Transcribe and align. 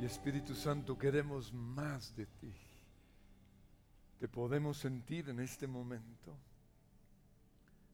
Y 0.00 0.06
Espíritu 0.06 0.54
Santo, 0.54 0.96
queremos 0.96 1.52
más 1.52 2.16
de 2.16 2.24
ti. 2.24 2.54
Te 4.18 4.28
podemos 4.28 4.78
sentir 4.78 5.28
en 5.28 5.40
este 5.40 5.66
momento, 5.66 6.34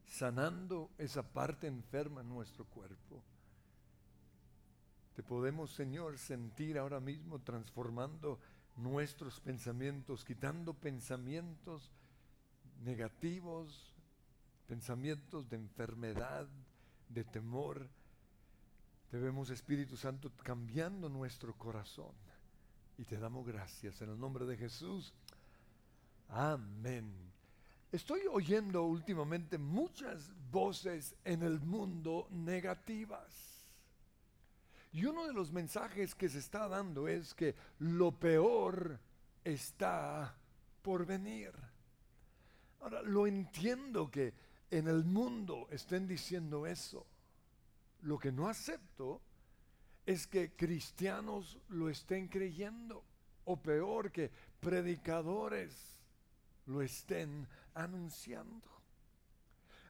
sanando 0.05 0.89
esa 0.97 1.21
parte 1.21 1.67
enferma 1.67 2.21
en 2.21 2.29
nuestro 2.29 2.63
cuerpo. 2.63 3.21
Te 5.17 5.21
podemos, 5.21 5.71
Señor, 5.71 6.17
sentir 6.17 6.77
ahora 6.77 7.01
mismo 7.01 7.39
transformando 7.39 8.39
nuestros 8.77 9.41
pensamientos, 9.41 10.23
quitando 10.23 10.73
pensamientos 10.73 11.91
negativos, 12.85 13.93
pensamientos 14.65 15.49
de 15.49 15.57
enfermedad, 15.57 16.47
de 17.09 17.25
temor. 17.25 17.89
Te 19.09 19.17
vemos, 19.17 19.49
Espíritu 19.49 19.95
Santo, 19.95 20.31
cambiando 20.43 21.07
nuestro 21.07 21.53
corazón. 21.55 22.11
Y 22.97 23.05
te 23.05 23.17
damos 23.17 23.47
gracias 23.47 24.01
en 24.01 24.09
el 24.09 24.19
nombre 24.19 24.45
de 24.45 24.57
Jesús. 24.57 25.13
Amén. 26.29 27.13
Estoy 27.91 28.21
oyendo 28.29 28.83
últimamente 28.83 29.57
muchas 29.57 30.29
voces 30.51 31.15
en 31.23 31.41
el 31.41 31.61
mundo 31.61 32.27
negativas. 32.31 33.65
Y 34.91 35.05
uno 35.05 35.25
de 35.25 35.33
los 35.33 35.53
mensajes 35.53 36.13
que 36.13 36.27
se 36.27 36.39
está 36.39 36.67
dando 36.67 37.07
es 37.07 37.33
que 37.33 37.55
lo 37.79 38.11
peor 38.11 38.99
está 39.43 40.35
por 40.81 41.05
venir. 41.05 41.51
Ahora, 42.81 43.01
lo 43.03 43.25
entiendo 43.25 44.11
que 44.11 44.33
en 44.69 44.87
el 44.87 45.05
mundo 45.05 45.67
estén 45.71 46.07
diciendo 46.07 46.67
eso. 46.67 47.05
Lo 48.07 48.17
que 48.17 48.31
no 48.31 48.47
acepto 48.47 49.21
es 50.05 50.27
que 50.27 50.55
cristianos 50.55 51.59
lo 51.67 51.89
estén 51.89 52.29
creyendo, 52.29 53.03
o 53.43 53.61
peor, 53.61 54.13
que 54.13 54.31
predicadores 54.61 55.99
lo 56.67 56.81
estén 56.81 57.45
anunciando. 57.73 58.65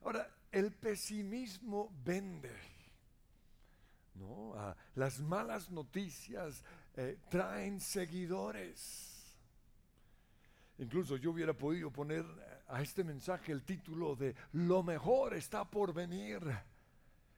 Ahora, 0.03 0.27
el 0.51 0.71
pesimismo 0.73 1.93
vende. 2.03 2.57
¿no? 4.15 4.55
Ah, 4.55 4.75
las 4.95 5.19
malas 5.19 5.69
noticias 5.69 6.63
eh, 6.95 7.19
traen 7.29 7.79
seguidores. 7.79 9.37
Incluso 10.79 11.17
yo 11.17 11.29
hubiera 11.29 11.53
podido 11.53 11.91
poner 11.91 12.25
a 12.67 12.81
este 12.81 13.03
mensaje 13.03 13.51
el 13.51 13.61
título 13.61 14.15
de 14.15 14.33
Lo 14.53 14.81
mejor 14.81 15.35
está 15.35 15.69
por 15.69 15.93
venir. 15.93 16.41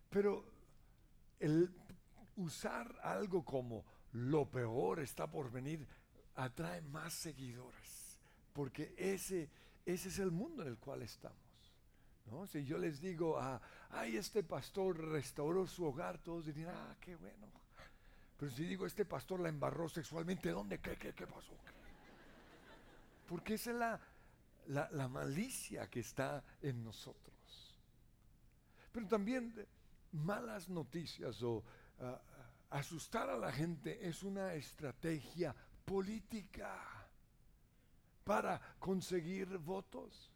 Pero 0.09 0.58
el 1.39 1.73
usar 2.35 2.99
algo 3.03 3.43
como 3.43 3.85
lo 4.11 4.49
peor 4.49 4.99
está 4.99 5.29
por 5.29 5.51
venir 5.51 5.87
atrae 6.35 6.81
más 6.81 7.13
seguidores, 7.13 8.17
porque 8.53 8.93
ese, 8.97 9.49
ese 9.85 10.09
es 10.09 10.19
el 10.19 10.31
mundo 10.31 10.63
en 10.63 10.69
el 10.69 10.77
cual 10.77 11.01
estamos. 11.01 11.37
¿no? 12.27 12.47
Si 12.47 12.63
yo 12.63 12.77
les 12.77 13.01
digo, 13.01 13.37
ah, 13.37 13.61
ay, 13.89 14.15
este 14.17 14.43
pastor 14.43 14.97
restauró 14.97 15.67
su 15.67 15.85
hogar, 15.85 16.17
todos 16.19 16.45
dirían, 16.45 16.73
ah, 16.73 16.95
qué 17.01 17.15
bueno. 17.15 17.47
Pero 18.37 18.51
si 18.51 18.63
digo, 18.63 18.85
este 18.85 19.03
pastor 19.03 19.41
la 19.41 19.49
embarró 19.49 19.89
sexualmente, 19.89 20.49
¿dónde? 20.49 20.79
¿Qué, 20.79 20.95
qué, 20.95 21.13
qué 21.13 21.27
pasó? 21.27 21.53
Porque 23.27 23.55
esa 23.55 23.71
es 23.71 23.77
la, 23.77 23.99
la, 24.67 24.89
la 24.91 25.07
malicia 25.09 25.89
que 25.89 25.99
está 25.99 26.43
en 26.61 26.83
nosotros. 26.83 27.75
Pero 28.93 29.07
también 29.07 29.53
malas 30.11 30.69
noticias 30.69 31.41
o 31.43 31.63
ah, 31.99 32.21
asustar 32.69 33.29
a 33.29 33.37
la 33.37 33.51
gente 33.51 34.07
es 34.07 34.23
una 34.23 34.53
estrategia 34.53 35.55
política 35.85 36.77
para 38.23 38.59
conseguir 38.79 39.57
votos. 39.57 40.31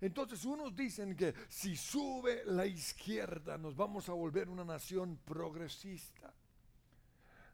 Entonces 0.00 0.44
unos 0.44 0.76
dicen 0.76 1.16
que 1.16 1.34
si 1.48 1.76
sube 1.76 2.44
la 2.44 2.66
izquierda 2.66 3.58
nos 3.58 3.74
vamos 3.74 4.08
a 4.08 4.12
volver 4.12 4.48
una 4.48 4.64
nación 4.64 5.18
progresista. 5.24 6.32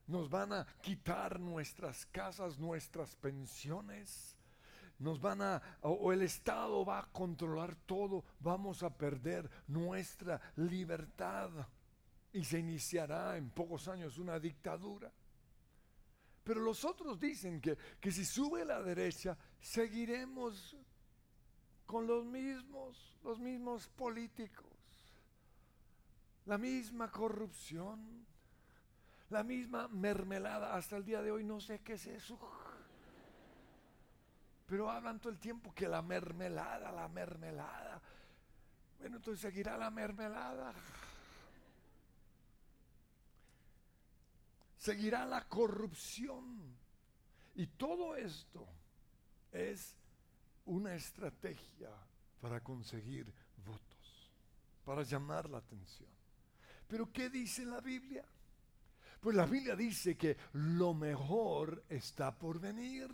Nos 0.06 0.28
van 0.28 0.52
a 0.52 0.66
quitar 0.82 1.40
nuestras 1.40 2.04
casas, 2.06 2.58
nuestras 2.58 3.16
pensiones 3.16 4.33
nos 4.98 5.20
van 5.20 5.42
a, 5.42 5.62
o 5.82 6.12
el 6.12 6.22
Estado 6.22 6.84
va 6.84 7.00
a 7.00 7.12
controlar 7.12 7.74
todo, 7.74 8.24
vamos 8.40 8.82
a 8.82 8.90
perder 8.96 9.50
nuestra 9.66 10.40
libertad 10.56 11.50
y 12.32 12.44
se 12.44 12.58
iniciará 12.58 13.36
en 13.36 13.50
pocos 13.50 13.88
años 13.88 14.18
una 14.18 14.38
dictadura. 14.38 15.12
Pero 16.42 16.60
los 16.60 16.84
otros 16.84 17.18
dicen 17.18 17.60
que, 17.60 17.76
que 18.00 18.12
si 18.12 18.24
sube 18.24 18.64
la 18.64 18.82
derecha, 18.82 19.36
seguiremos 19.60 20.76
con 21.86 22.06
los 22.06 22.24
mismos, 22.24 23.18
los 23.22 23.38
mismos 23.38 23.88
políticos, 23.88 24.66
la 26.44 26.58
misma 26.58 27.10
corrupción, 27.10 28.26
la 29.30 29.42
misma 29.42 29.88
mermelada. 29.88 30.74
Hasta 30.74 30.96
el 30.96 31.04
día 31.04 31.22
de 31.22 31.30
hoy 31.30 31.44
no 31.44 31.60
sé 31.60 31.80
qué 31.80 31.94
es 31.94 32.06
eso. 32.06 32.38
Pero 34.66 34.90
hablan 34.90 35.20
todo 35.20 35.32
el 35.32 35.38
tiempo 35.38 35.74
que 35.74 35.88
la 35.88 36.02
mermelada, 36.02 36.90
la 36.90 37.08
mermelada. 37.08 38.00
Bueno, 38.98 39.16
entonces 39.16 39.40
seguirá 39.42 39.76
la 39.76 39.90
mermelada. 39.90 40.72
Seguirá 44.78 45.26
la 45.26 45.46
corrupción. 45.48 46.76
Y 47.54 47.66
todo 47.66 48.16
esto 48.16 48.66
es 49.52 49.96
una 50.66 50.94
estrategia 50.94 51.90
para 52.40 52.60
conseguir 52.60 53.32
votos, 53.64 54.30
para 54.84 55.02
llamar 55.02 55.48
la 55.48 55.58
atención. 55.58 56.08
Pero 56.88 57.12
¿qué 57.12 57.30
dice 57.30 57.64
la 57.64 57.80
Biblia? 57.80 58.24
Pues 59.24 59.36
la 59.36 59.46
Biblia 59.46 59.74
dice 59.74 60.18
que 60.18 60.36
lo 60.52 60.92
mejor 60.92 61.84
está 61.88 62.38
por 62.38 62.60
venir. 62.60 63.08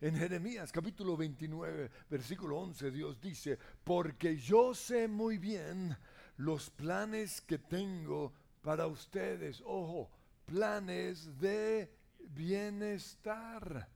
En 0.00 0.16
Jeremías 0.16 0.72
capítulo 0.72 1.14
29, 1.14 1.90
versículo 2.08 2.56
11, 2.56 2.90
Dios 2.90 3.20
dice, 3.20 3.58
porque 3.84 4.38
yo 4.38 4.72
sé 4.72 5.08
muy 5.08 5.36
bien 5.36 5.94
los 6.38 6.70
planes 6.70 7.42
que 7.42 7.58
tengo 7.58 8.32
para 8.62 8.86
ustedes. 8.86 9.62
Ojo, 9.66 10.08
planes 10.46 11.38
de 11.38 11.92
bienestar 12.30 13.90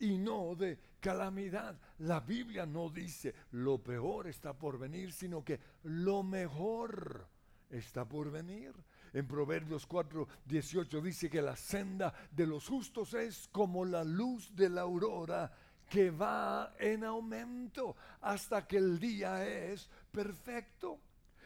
y 0.00 0.18
no 0.18 0.56
de 0.56 0.76
calamidad. 0.98 1.78
La 1.98 2.18
Biblia 2.18 2.66
no 2.66 2.90
dice 2.90 3.32
lo 3.52 3.78
peor 3.78 4.26
está 4.26 4.58
por 4.58 4.76
venir, 4.76 5.12
sino 5.12 5.44
que 5.44 5.60
lo 5.84 6.24
mejor 6.24 7.28
está 7.70 8.08
por 8.08 8.32
venir. 8.32 8.74
En 9.12 9.26
Proverbios 9.26 9.86
4, 9.86 10.28
18 10.46 11.00
dice 11.00 11.28
que 11.28 11.42
la 11.42 11.56
senda 11.56 12.12
de 12.30 12.46
los 12.46 12.68
justos 12.68 13.14
es 13.14 13.48
como 13.52 13.84
la 13.84 14.04
luz 14.04 14.54
de 14.54 14.68
la 14.68 14.82
aurora 14.82 15.52
que 15.88 16.10
va 16.10 16.74
en 16.78 17.02
aumento 17.02 17.96
hasta 18.20 18.66
que 18.66 18.76
el 18.76 18.98
día 19.00 19.44
es 19.44 19.90
perfecto. 20.12 21.00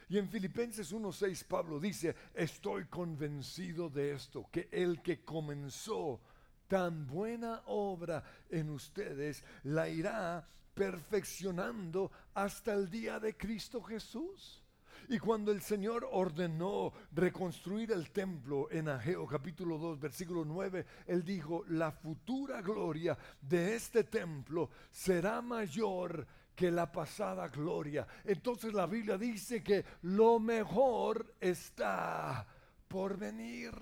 Y 0.07 0.19
en 0.19 0.29
Filipenses 0.29 0.93
1:6 0.93 1.45
Pablo 1.47 1.79
dice, 1.79 2.15
estoy 2.35 2.85
convencido 2.85 3.89
de 3.89 4.11
esto, 4.11 4.47
que 4.51 4.69
el 4.71 5.01
que 5.01 5.23
comenzó 5.23 6.21
tan 6.67 7.07
buena 7.07 7.63
obra 7.65 8.23
en 8.49 8.69
ustedes 8.69 9.43
la 9.63 9.89
irá 9.89 10.47
perfeccionando 10.75 12.11
hasta 12.33 12.73
el 12.73 12.89
día 12.89 13.19
de 13.19 13.35
Cristo 13.35 13.81
Jesús. 13.81 14.64
Y 15.09 15.19
cuando 15.19 15.51
el 15.51 15.61
Señor 15.61 16.07
ordenó 16.11 16.93
reconstruir 17.11 17.91
el 17.91 18.09
templo 18.11 18.71
en 18.71 18.89
Ageo 18.89 19.27
capítulo 19.27 19.77
2 19.77 19.99
versículo 19.99 20.43
9, 20.45 20.85
Él 21.05 21.23
dijo, 21.23 21.63
la 21.67 21.91
futura 21.91 22.61
gloria 22.61 23.15
de 23.41 23.75
este 23.75 24.05
templo 24.05 24.69
será 24.89 25.41
mayor 25.41 26.25
que 26.55 26.71
la 26.71 26.89
pasada 26.91 27.49
gloria. 27.49 28.07
Entonces 28.23 28.73
la 28.73 28.87
Biblia 28.87 29.17
dice 29.17 29.63
que 29.63 29.85
lo 30.03 30.39
mejor 30.39 31.35
está 31.39 32.47
por 32.87 33.17
venir. 33.17 33.73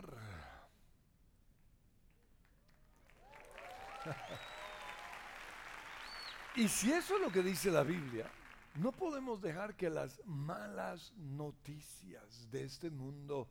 y 6.56 6.68
si 6.68 6.92
eso 6.92 7.16
es 7.16 7.22
lo 7.22 7.32
que 7.32 7.44
dice 7.44 7.72
la 7.72 7.84
Biblia, 7.84 8.30
no 8.76 8.92
podemos 8.92 9.42
dejar 9.42 9.76
que 9.76 9.90
las 9.90 10.20
malas 10.26 11.14
noticias 11.18 12.50
de 12.52 12.64
este 12.64 12.90
mundo 12.90 13.48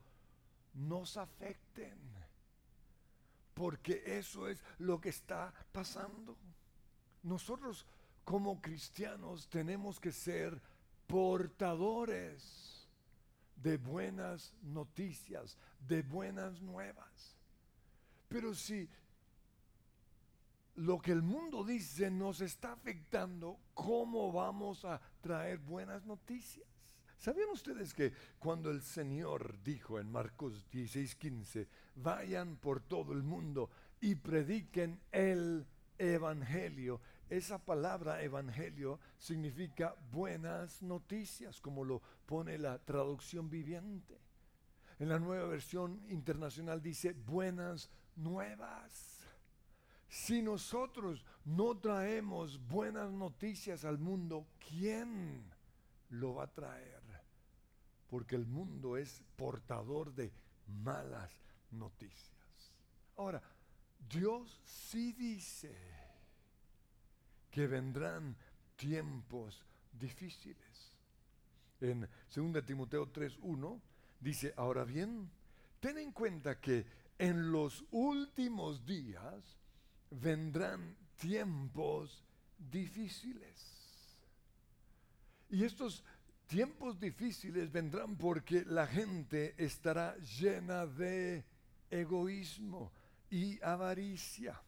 nos 0.75 1.17
afecten, 1.17 1.97
porque 3.55 4.03
eso 4.07 4.49
es 4.49 4.63
lo 4.79 5.01
que 5.01 5.11
está 5.11 5.53
pasando. 5.73 6.37
Nosotros 7.23 7.87
como 8.25 8.61
cristianos 8.61 9.49
tenemos 9.49 10.01
que 10.01 10.13
ser 10.13 10.61
portadores 11.07 12.89
de 13.57 13.77
buenas 13.77 14.55
noticias, 14.63 15.57
de 15.87 16.03
buenas 16.03 16.61
nuevas. 16.61 17.37
Pero 18.29 18.55
si 18.55 18.89
lo 20.77 21.01
que 21.01 21.13
el 21.13 21.23
mundo 21.23 21.65
dice 21.65 22.11
nos 22.11 22.41
está 22.41 22.73
afectando, 22.73 23.59
¿cómo 23.75 24.33
vamos 24.33 24.85
a 24.85 25.01
traer 25.21 25.59
buenas 25.59 26.05
noticias? 26.05 26.67
¿Sabían 27.19 27.51
ustedes 27.51 27.95
que 27.95 28.13
cuando 28.39 28.71
el 28.71 28.83
Señor 28.83 29.63
dijo 29.63 30.01
en 30.01 30.11
Marcos 30.11 30.67
16:15, 30.73 31.69
vayan 31.95 32.57
por 32.57 32.81
todo 32.81 33.13
el 33.13 33.23
mundo 33.23 33.71
y 34.01 34.17
prediquen 34.17 35.01
el 35.13 35.67
Evangelio, 35.99 37.01
esa 37.31 37.65
palabra 37.65 38.23
Evangelio 38.23 38.99
significa 39.19 39.95
buenas 40.11 40.83
noticias, 40.83 41.61
como 41.61 41.85
lo 41.85 42.03
pone 42.27 42.59
la 42.59 42.79
traducción 42.79 43.49
viviente. 43.49 44.21
En 44.99 45.09
la 45.09 45.19
nueva 45.19 45.47
versión 45.47 46.05
internacional 46.09 46.83
dice 46.83 47.13
buenas 47.13 47.89
nuevas. 48.17 49.12
Si 50.13 50.43
nosotros 50.43 51.25
no 51.47 51.79
traemos 51.79 52.61
buenas 52.69 53.11
noticias 53.11 53.87
al 53.87 53.97
mundo, 53.97 54.47
¿quién 54.69 55.43
lo 56.11 56.35
va 56.35 56.45
a 56.45 56.53
traer? 56.53 57.01
Porque 58.11 58.37
el 58.37 58.47
mundo 58.47 58.99
es 58.99 59.23
portador 59.37 60.15
de 60.15 60.31
malas 60.67 61.33
noticias. 61.71 62.75
Ahora, 63.17 63.43
Dios 64.07 64.61
sí 64.67 65.15
dice 65.15 65.75
que 67.51 67.67
vendrán 67.67 68.37
tiempos 68.77 69.65
difíciles. 69.99 70.93
En 71.81 72.07
2 72.35 72.67
Timoteo 72.67 73.11
3:1 73.11 73.81
dice, 74.21 74.53
ahora 74.59 74.85
bien, 74.85 75.31
ten 75.81 75.97
en 75.97 76.13
cuenta 76.13 76.61
que 76.61 76.85
en 77.19 77.51
los 77.51 77.87
últimos 77.91 78.85
días 78.85 79.57
vendrán 80.21 80.97
tiempos 81.17 82.23
difíciles. 82.59 83.73
Y 85.51 85.65
estos 85.65 86.05
tiempos 86.47 86.99
difíciles 86.99 87.71
vendrán 87.71 88.17
porque 88.17 88.65
la 88.67 88.87
gente 88.87 89.55
estará 89.57 90.17
llena 90.19 90.87
de 90.87 91.45
egoísmo 91.91 92.93
y 93.31 93.63
avaricia. 93.63 94.61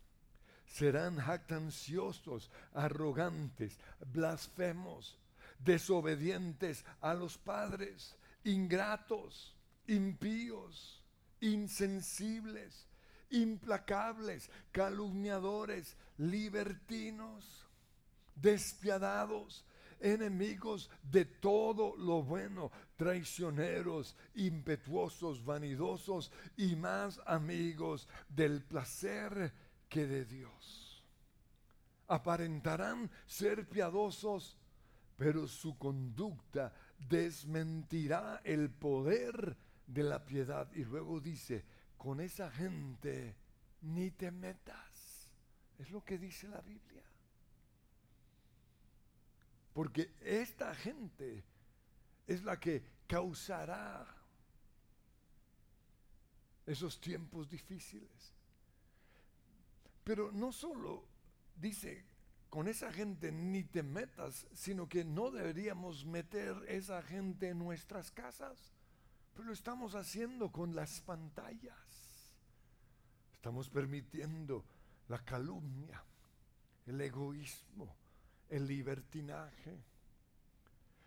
Serán 0.66 1.18
jactanciosos, 1.18 2.50
arrogantes, 2.72 3.78
blasfemos, 4.12 5.18
desobedientes 5.58 6.84
a 7.00 7.14
los 7.14 7.38
padres, 7.38 8.16
ingratos, 8.44 9.54
impíos, 9.86 11.02
insensibles 11.40 12.86
implacables, 13.30 14.50
calumniadores, 14.72 15.96
libertinos, 16.18 17.66
despiadados, 18.34 19.64
enemigos 20.00 20.90
de 21.02 21.24
todo 21.24 21.96
lo 21.96 22.22
bueno, 22.22 22.70
traicioneros, 22.96 24.16
impetuosos, 24.34 25.44
vanidosos 25.44 26.30
y 26.56 26.76
más 26.76 27.20
amigos 27.26 28.08
del 28.28 28.62
placer 28.62 29.52
que 29.88 30.06
de 30.06 30.24
Dios. 30.24 31.02
Aparentarán 32.08 33.10
ser 33.26 33.68
piadosos, 33.68 34.58
pero 35.16 35.46
su 35.48 35.78
conducta 35.78 36.72
desmentirá 36.98 38.40
el 38.44 38.70
poder 38.70 39.56
de 39.86 40.02
la 40.02 40.24
piedad. 40.24 40.70
Y 40.74 40.84
luego 40.84 41.20
dice, 41.20 41.64
con 42.04 42.20
esa 42.20 42.50
gente 42.50 43.34
ni 43.80 44.10
te 44.10 44.30
metas. 44.30 45.30
Es 45.78 45.90
lo 45.90 46.04
que 46.04 46.18
dice 46.18 46.46
la 46.48 46.60
Biblia. 46.60 47.02
Porque 49.72 50.14
esta 50.20 50.74
gente 50.74 51.42
es 52.26 52.44
la 52.44 52.60
que 52.60 52.84
causará 53.06 54.06
esos 56.66 57.00
tiempos 57.00 57.48
difíciles. 57.48 58.34
Pero 60.04 60.30
no 60.30 60.52
solo 60.52 61.08
dice, 61.56 62.04
con 62.50 62.68
esa 62.68 62.92
gente 62.92 63.32
ni 63.32 63.64
te 63.64 63.82
metas, 63.82 64.46
sino 64.52 64.90
que 64.90 65.06
no 65.06 65.30
deberíamos 65.30 66.04
meter 66.04 66.54
esa 66.68 67.00
gente 67.00 67.48
en 67.48 67.60
nuestras 67.60 68.10
casas. 68.10 68.74
Pero 69.32 69.46
lo 69.46 69.54
estamos 69.54 69.94
haciendo 69.94 70.52
con 70.52 70.76
las 70.76 71.00
pantallas. 71.00 71.83
Estamos 73.44 73.68
permitiendo 73.68 74.64
la 75.08 75.18
calumnia, 75.22 76.02
el 76.86 76.98
egoísmo, 76.98 77.94
el 78.48 78.66
libertinaje. 78.66 79.82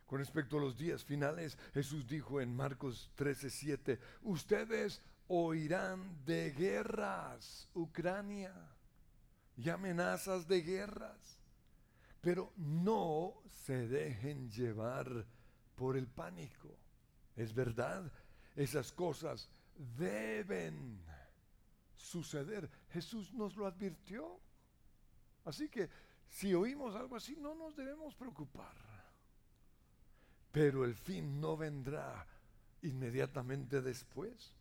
Con 0.05 0.19
respecto 0.19 0.59
a 0.59 0.61
los 0.61 0.77
días 0.77 1.03
finales, 1.03 1.57
Jesús 1.73 2.07
dijo 2.07 2.39
en 2.39 2.55
Marcos 2.55 3.09
13:7, 3.15 3.99
ustedes 4.21 5.01
oirán 5.27 6.23
de 6.25 6.51
guerras, 6.51 7.69
Ucrania, 7.73 8.53
y 9.57 9.69
amenazas 9.69 10.47
de 10.47 10.61
guerras, 10.61 11.39
pero 12.21 12.53
no 12.55 13.33
se 13.65 13.87
dejen 13.87 14.51
llevar 14.51 15.25
por 15.75 15.97
el 15.97 16.05
pánico. 16.05 16.77
Es 17.35 17.51
verdad, 17.51 18.11
esas 18.55 18.91
cosas 18.91 19.49
deben 19.97 21.01
suceder. 21.97 22.69
Jesús 22.89 23.33
nos 23.33 23.55
lo 23.55 23.65
advirtió. 23.65 24.39
Así 25.45 25.69
que 25.69 25.89
si 26.29 26.53
oímos 26.53 26.95
algo 26.95 27.15
así, 27.15 27.35
no 27.35 27.55
nos 27.55 27.75
debemos 27.75 28.15
preocupar. 28.15 28.75
Pero 30.51 30.85
el 30.85 30.95
fin 30.95 31.39
no 31.39 31.57
vendrá 31.57 32.25
inmediatamente 32.81 33.81
después. 33.81 34.53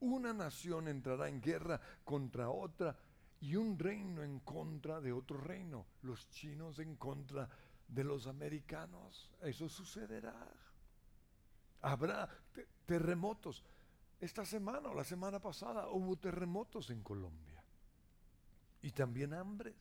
Una 0.00 0.32
nación 0.32 0.88
entrará 0.88 1.28
en 1.28 1.40
guerra 1.40 1.80
contra 2.04 2.50
otra 2.50 2.96
y 3.40 3.56
un 3.56 3.78
reino 3.78 4.22
en 4.22 4.40
contra 4.40 5.00
de 5.00 5.12
otro 5.12 5.38
reino. 5.38 5.86
Los 6.02 6.28
chinos 6.30 6.78
en 6.78 6.96
contra 6.96 7.48
de 7.86 8.04
los 8.04 8.26
americanos. 8.26 9.30
Eso 9.42 9.68
sucederá. 9.68 10.34
Habrá 11.80 12.28
terremotos. 12.86 13.64
Esta 14.20 14.44
semana 14.44 14.88
o 14.88 14.94
la 14.94 15.04
semana 15.04 15.38
pasada 15.38 15.88
hubo 15.88 16.16
terremotos 16.16 16.90
en 16.90 17.02
Colombia 17.02 17.62
y 18.82 18.90
también 18.90 19.32
hambres. 19.32 19.74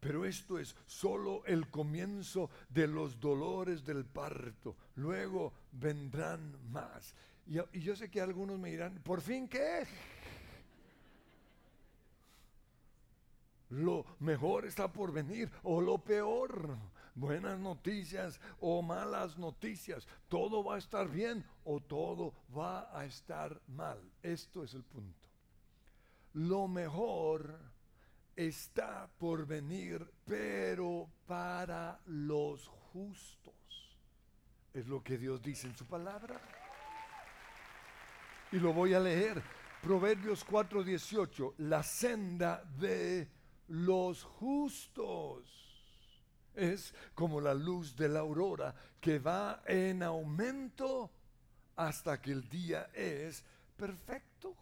Pero 0.00 0.24
esto 0.24 0.58
es 0.58 0.76
solo 0.86 1.44
el 1.44 1.70
comienzo 1.70 2.50
de 2.68 2.86
los 2.86 3.18
dolores 3.18 3.84
del 3.84 4.04
parto. 4.04 4.76
Luego 4.96 5.52
vendrán 5.72 6.56
más. 6.70 7.14
Y, 7.46 7.58
y 7.76 7.80
yo 7.80 7.96
sé 7.96 8.10
que 8.10 8.20
algunos 8.20 8.58
me 8.58 8.70
dirán, 8.70 9.00
¿por 9.02 9.20
fin 9.20 9.48
qué? 9.48 9.86
Lo 13.70 14.04
mejor 14.20 14.66
está 14.66 14.90
por 14.92 15.12
venir 15.12 15.50
o 15.62 15.80
lo 15.80 15.98
peor 15.98 16.78
buenas 17.18 17.58
noticias 17.58 18.40
o 18.60 18.82
malas 18.82 19.36
noticias. 19.38 20.06
Todo 20.28 20.62
va 20.64 20.76
a 20.76 20.78
estar 20.78 21.08
bien 21.08 21.44
o 21.64 21.80
todo 21.80 22.32
va 22.56 22.88
a 22.98 23.04
estar 23.04 23.60
mal. 23.68 23.98
Esto 24.22 24.62
es 24.62 24.74
el 24.74 24.84
punto. 24.84 25.28
Lo 26.34 26.68
mejor 26.68 27.58
está 28.36 29.08
por 29.18 29.46
venir, 29.46 30.08
pero 30.24 31.08
para 31.26 32.00
los 32.06 32.68
justos. 32.92 33.54
Es 34.72 34.86
lo 34.86 35.02
que 35.02 35.18
Dios 35.18 35.42
dice 35.42 35.66
en 35.66 35.76
su 35.76 35.86
palabra. 35.86 36.40
Y 38.52 38.58
lo 38.58 38.72
voy 38.72 38.94
a 38.94 39.00
leer. 39.00 39.42
Proverbios 39.82 40.44
4:18. 40.44 41.54
La 41.58 41.82
senda 41.82 42.62
de 42.78 43.28
los 43.68 44.22
justos 44.22 45.67
es 46.58 46.92
como 47.14 47.40
la 47.40 47.54
luz 47.54 47.96
de 47.96 48.08
la 48.08 48.20
aurora 48.20 48.74
que 49.00 49.18
va 49.18 49.62
en 49.66 50.02
aumento 50.02 51.10
hasta 51.76 52.20
que 52.20 52.32
el 52.32 52.48
día 52.48 52.90
es 52.92 53.44
perfecto. 53.76 54.54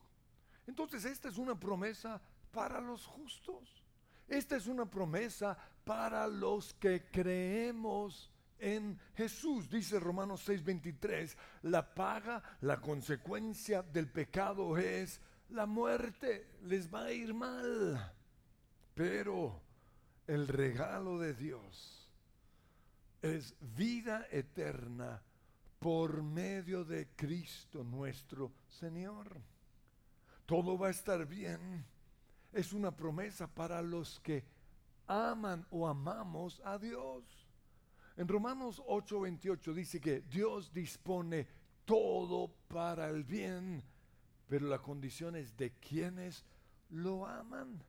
Entonces 0.67 1.05
esta 1.05 1.29
es 1.29 1.38
una 1.38 1.59
promesa 1.59 2.21
para 2.53 2.81
los 2.81 3.07
justos. 3.07 3.83
Esta 4.29 4.57
es 4.57 4.67
una 4.67 4.85
promesa 4.85 5.57
para 5.85 6.26
los 6.26 6.75
que 6.75 7.07
creemos 7.11 8.31
en 8.59 8.99
Jesús. 9.15 9.71
Dice 9.71 10.00
Romanos 10.00 10.47
6:23, 10.49 11.37
la 11.62 11.95
paga, 11.95 12.43
la 12.61 12.81
consecuencia 12.81 13.83
del 13.83 14.09
pecado 14.09 14.76
es 14.76 15.21
la 15.50 15.67
muerte. 15.67 16.59
Les 16.62 16.93
va 16.93 17.05
a 17.05 17.12
ir 17.12 17.33
mal. 17.33 18.12
Pero 18.95 19.65
el 20.26 20.49
regalo 20.49 21.18
de 21.18 21.35
Dios 21.35 22.11
es 23.23 23.54
vida 23.76 24.26
eterna 24.30 25.23
por 25.78 26.23
medio 26.23 26.85
de 26.85 27.09
Cristo 27.14 27.85
nuestro 27.85 28.52
Señor. 28.68 29.40
todo 30.47 30.78
va 30.78 30.88
a 30.88 30.90
estar 30.90 31.26
bien, 31.26 31.85
es 32.52 32.73
una 32.73 32.97
promesa 32.97 33.47
para 33.49 33.83
los 33.83 34.21
que 34.21 34.45
aman 35.06 35.66
o 35.71 35.88
amamos 35.88 36.61
a 36.64 36.78
Dios. 36.78 37.25
En 38.16 38.28
Romanos 38.28 38.80
8:28 38.87 39.75
dice 39.75 40.00
que 40.00 40.21
Dios 40.21 40.73
dispone 40.73 41.47
todo 41.85 42.49
para 42.68 43.09
el 43.11 43.25
bien, 43.25 43.83
pero 44.49 44.66
la 44.68 44.78
condición 44.78 45.37
es 45.37 45.56
de 45.56 45.73
quienes 45.73 46.45
lo 46.90 47.26
aman. 47.26 47.83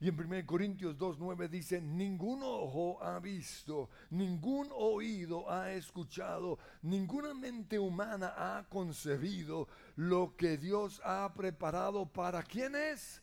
Y 0.00 0.08
en 0.08 0.20
1 0.20 0.46
Corintios 0.46 0.96
2.9 0.96 1.48
dice, 1.48 1.80
ningún 1.80 2.40
ojo 2.44 3.02
ha 3.02 3.18
visto, 3.18 3.90
ningún 4.10 4.68
oído 4.72 5.50
ha 5.50 5.72
escuchado, 5.72 6.58
ninguna 6.82 7.34
mente 7.34 7.80
humana 7.80 8.32
ha 8.36 8.68
concebido 8.68 9.66
lo 9.96 10.36
que 10.36 10.56
Dios 10.56 11.00
ha 11.04 11.32
preparado 11.34 12.06
para 12.06 12.44
quienes? 12.44 13.20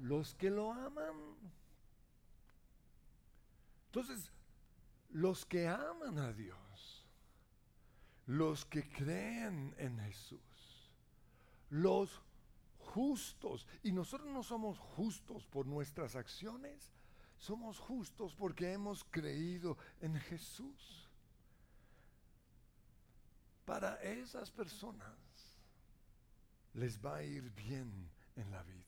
Los 0.00 0.34
que 0.34 0.48
lo 0.48 0.72
aman. 0.72 1.14
Entonces, 3.86 4.32
los 5.10 5.44
que 5.44 5.68
aman 5.68 6.18
a 6.18 6.32
Dios, 6.32 7.04
los 8.26 8.64
que 8.64 8.88
creen 8.88 9.74
en 9.76 9.98
Jesús, 9.98 10.40
los 11.68 12.22
justos. 12.90 13.66
Y 13.82 13.92
nosotros 13.92 14.30
no 14.32 14.42
somos 14.42 14.78
justos 14.78 15.46
por 15.46 15.66
nuestras 15.66 16.16
acciones, 16.16 16.90
somos 17.38 17.78
justos 17.78 18.34
porque 18.34 18.72
hemos 18.72 19.04
creído 19.04 19.78
en 20.00 20.14
Jesús. 20.20 21.08
Para 23.64 23.94
esas 24.02 24.50
personas 24.50 25.16
les 26.74 26.98
va 26.98 27.16
a 27.16 27.22
ir 27.22 27.50
bien 27.50 28.10
en 28.36 28.50
la 28.50 28.62
vida. 28.62 28.84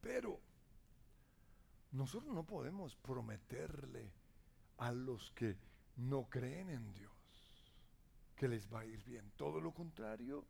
Pero 0.00 0.40
nosotros 1.92 2.32
no 2.32 2.44
podemos 2.44 2.94
prometerle 2.96 4.12
a 4.78 4.92
los 4.92 5.32
que 5.32 5.56
no 5.96 6.28
creen 6.28 6.70
en 6.70 6.92
Dios 6.92 7.12
que 8.36 8.48
les 8.48 8.72
va 8.72 8.80
a 8.80 8.86
ir 8.86 9.02
bien. 9.02 9.32
Todo 9.36 9.60
lo 9.60 9.72
contrario, 9.72 10.44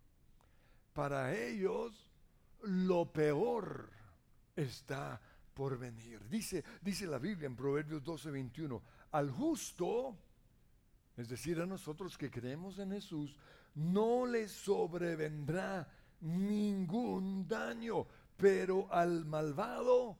para 0.92 1.34
ellos 1.34 2.10
lo 2.62 3.12
peor 3.12 3.90
está 4.54 5.20
por 5.54 5.78
venir. 5.78 6.28
Dice, 6.28 6.64
dice 6.82 7.06
la 7.06 7.18
Biblia 7.18 7.46
en 7.46 7.56
Proverbios 7.56 8.02
12, 8.02 8.30
21, 8.30 8.82
al 9.12 9.30
justo, 9.30 10.16
es 11.16 11.28
decir, 11.28 11.60
a 11.60 11.66
nosotros 11.66 12.18
que 12.18 12.30
creemos 12.30 12.78
en 12.78 12.92
Jesús, 12.92 13.36
no 13.74 14.26
le 14.26 14.48
sobrevendrá 14.48 15.88
ningún 16.20 17.46
daño, 17.46 18.06
pero 18.36 18.92
al 18.92 19.24
malvado 19.24 20.18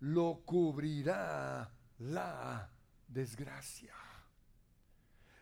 lo 0.00 0.42
cubrirá 0.44 1.70
la 1.98 2.70
desgracia. 3.06 3.94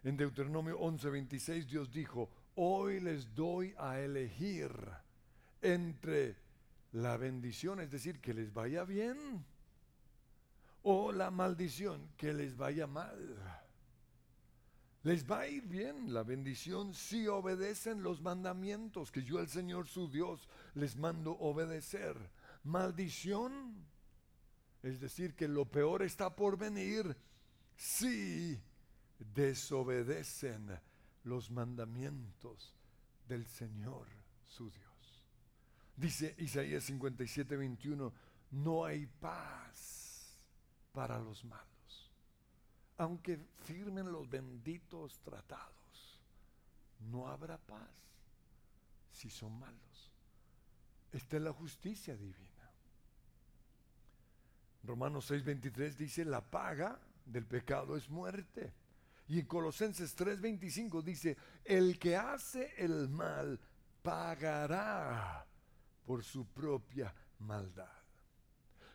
En 0.03 0.17
Deuteronomio 0.17 0.79
11:26 0.79 1.67
Dios 1.67 1.91
dijo, 1.91 2.31
hoy 2.55 3.01
les 3.01 3.35
doy 3.35 3.75
a 3.79 4.01
elegir 4.01 4.71
entre 5.75 6.37
la 6.93 7.17
bendición, 7.17 7.81
es 7.81 7.91
decir, 7.91 8.21
que 8.21 8.33
les 8.33 8.53
vaya 8.53 8.85
bien, 8.85 9.45
o 10.83 11.13
la 11.13 11.31
maldición, 11.31 12.09
que 12.17 12.33
les 12.33 12.57
vaya 12.57 12.87
mal. 12.87 13.63
Les 15.03 15.25
va 15.29 15.41
a 15.41 15.49
ir 15.49 15.67
bien 15.67 16.13
la 16.13 16.23
bendición 16.23 16.95
si 16.95 17.29
obedecen 17.29 18.03
los 18.03 18.21
mandamientos 18.21 19.13
que 19.13 19.23
yo 19.23 19.39
el 19.39 19.49
Señor 19.49 19.87
su 19.87 20.09
Dios 20.09 20.49
les 20.75 20.97
mando 20.97 21.33
obedecer. 21.39 22.17
Maldición, 22.65 23.85
es 24.83 25.01
decir, 25.01 25.37
que 25.37 25.47
lo 25.47 25.65
peor 25.65 26.03
está 26.03 26.35
por 26.35 26.57
venir 26.57 27.17
si 27.77 28.61
desobedecen 29.35 30.77
los 31.25 31.51
mandamientos 31.51 32.75
del 33.29 33.47
Señor 33.47 34.07
su 34.45 34.71
Dios. 34.71 34.86
Dice 35.97 36.35
Isaías 36.39 36.85
57, 36.85 37.57
21, 37.57 38.13
no 38.51 38.85
hay 38.85 39.07
paz 39.07 40.39
para 40.93 41.19
los 41.19 41.45
malos. 41.45 42.13
Aunque 42.99 43.39
firmen 43.65 44.13
los 44.13 44.29
benditos 44.29 45.19
tratados, 45.21 46.21
no 47.11 47.29
habrá 47.29 47.59
paz 47.59 47.91
si 49.11 49.31
son 49.31 49.59
malos. 49.59 50.13
Esta 51.13 51.37
es 51.37 51.43
la 51.43 51.53
justicia 51.53 52.15
divina. 52.15 52.71
Romanos 54.85 55.31
6:23 55.31 55.95
dice, 55.97 56.25
la 56.25 56.43
paga 56.43 57.01
del 57.25 57.47
pecado 57.47 57.97
es 57.97 58.09
muerte. 58.09 58.73
Y 59.29 59.41
en 59.41 59.47
Colosenses 59.47 60.17
3:25 60.17 61.03
dice, 61.03 61.37
el 61.65 61.99
que 61.99 62.17
hace 62.17 62.75
el 62.77 63.09
mal 63.09 63.59
pagará 64.03 65.47
por 66.07 66.25
su 66.25 66.47
propia 66.47 67.13
maldad. 67.41 67.91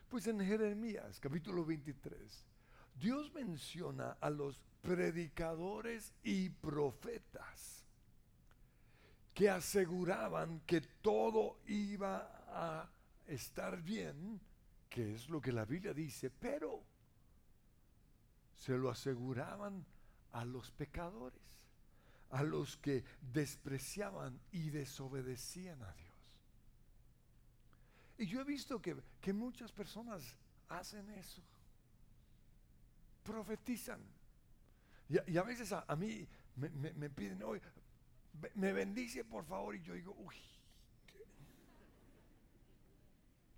Pues 0.08 0.26
en 0.26 0.40
Jeremías 0.40 1.20
capítulo 1.20 1.64
23, 1.64 2.46
Dios 2.94 3.32
menciona 3.32 4.16
a 4.20 4.30
los 4.30 4.60
predicadores 4.80 6.12
y 6.22 6.48
profetas 6.50 7.84
que 9.34 9.48
aseguraban 9.48 10.60
que 10.60 10.80
todo 10.80 11.58
iba 11.66 12.44
a 12.48 12.90
estar 13.26 13.80
bien, 13.82 14.40
que 14.90 15.14
es 15.14 15.28
lo 15.28 15.40
que 15.40 15.52
la 15.52 15.64
Biblia 15.64 15.94
dice, 15.94 16.30
pero 16.30 16.82
se 18.56 18.76
lo 18.76 18.90
aseguraban 18.90 19.84
a 20.32 20.44
los 20.44 20.70
pecadores, 20.70 21.40
a 22.30 22.42
los 22.42 22.76
que 22.76 23.04
despreciaban 23.20 24.38
y 24.50 24.70
desobedecían 24.70 25.82
a 25.82 25.92
Dios. 25.94 26.11
Y 28.18 28.26
yo 28.26 28.40
he 28.40 28.44
visto 28.44 28.80
que, 28.80 29.32
muchas 29.32 29.72
personas 29.72 30.36
hacen 30.68 31.08
eso. 31.10 31.42
Profetizan. 33.24 34.00
Y, 35.08 35.36
a 35.36 35.42
veces 35.42 35.72
a, 35.72 35.96
mí 35.96 36.26
me, 36.56 37.10
piden, 37.10 37.42
hoy 37.42 37.60
me 38.54 38.72
bendice 38.72 39.24
por 39.24 39.44
favor. 39.44 39.74
Y 39.74 39.82
yo 39.82 39.94
digo, 39.94 40.14
uy, 40.18 40.36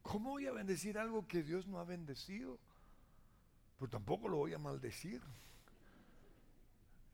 ¿cómo 0.03 0.31
voy 0.31 0.47
a 0.47 0.53
bendecir 0.53 0.99
algo 0.99 1.27
que 1.27 1.43
Dios 1.43 1.67
no 1.67 1.79
ha 1.79 1.85
bendecido? 1.85 2.59
Pues 3.79 3.91
tampoco 3.91 4.29
lo 4.29 4.39
voy 4.39 4.55
a 4.55 4.59
maldecir. 4.59 5.21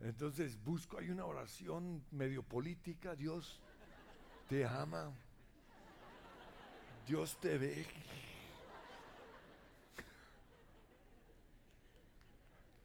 Entonces 0.01 0.63
busco, 0.63 0.99
hay 0.99 1.11
una 1.11 1.27
oración 1.27 2.03
medio 2.11 2.43
política, 2.43 3.15
Dios 3.15 3.61
te 4.49 4.65
ama, 4.65 5.13
Dios 7.07 7.39
te 7.41 7.59
ve. 7.59 7.87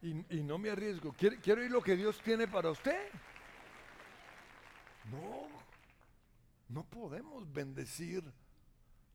Y, 0.01 0.43
no 0.43 0.58
me 0.60 0.69
arriesgo. 0.69 1.13
¿Quiero, 1.13 1.38
quiero 1.41 1.62
oír 1.62 1.71
lo 1.71 1.82
que 1.82 1.95
Dios 1.95 2.19
tiene 2.21 2.47
para 2.47 2.69
usted. 2.69 3.10
No, 5.12 5.47
no 6.69 6.84
podemos 6.84 7.51
bendecir 7.51 8.23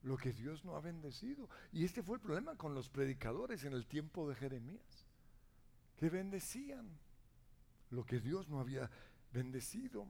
lo 0.03 0.17
que 0.17 0.33
Dios 0.33 0.65
no 0.65 0.77
ha 0.77 0.81
bendecido. 0.81 1.49
Y 1.73 1.85
este 1.85 2.03
fue 2.03 2.17
el 2.17 2.23
problema 2.23 2.57
con 2.57 2.75
los 2.75 2.89
predicadores 2.89 3.65
en 3.65 3.73
el 3.73 3.87
tiempo 3.87 4.29
de 4.29 4.35
Jeremías, 4.35 5.07
que 5.97 6.09
bendecían 6.09 6.89
lo 7.91 8.05
que 8.05 8.21
Dios 8.21 8.49
no 8.49 8.61
había 8.61 8.91
bendecido. 9.33 10.07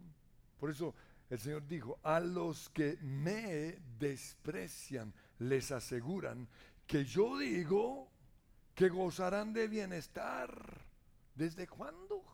Por 0.59 0.71
eso 0.71 0.95
el 1.31 1.39
Señor 1.39 1.67
dijo, 1.67 1.99
a 2.03 2.19
los 2.19 2.69
que 2.71 2.99
me 3.01 3.79
desprecian 3.99 5.15
les 5.39 5.71
aseguran 5.71 6.49
que 6.87 7.05
yo 7.05 7.39
digo 7.39 8.11
que 8.75 8.89
gozarán 8.89 9.53
de 9.53 9.69
bienestar. 9.69 10.51
¿Desde 11.35 11.69
cuándo? 11.69 12.25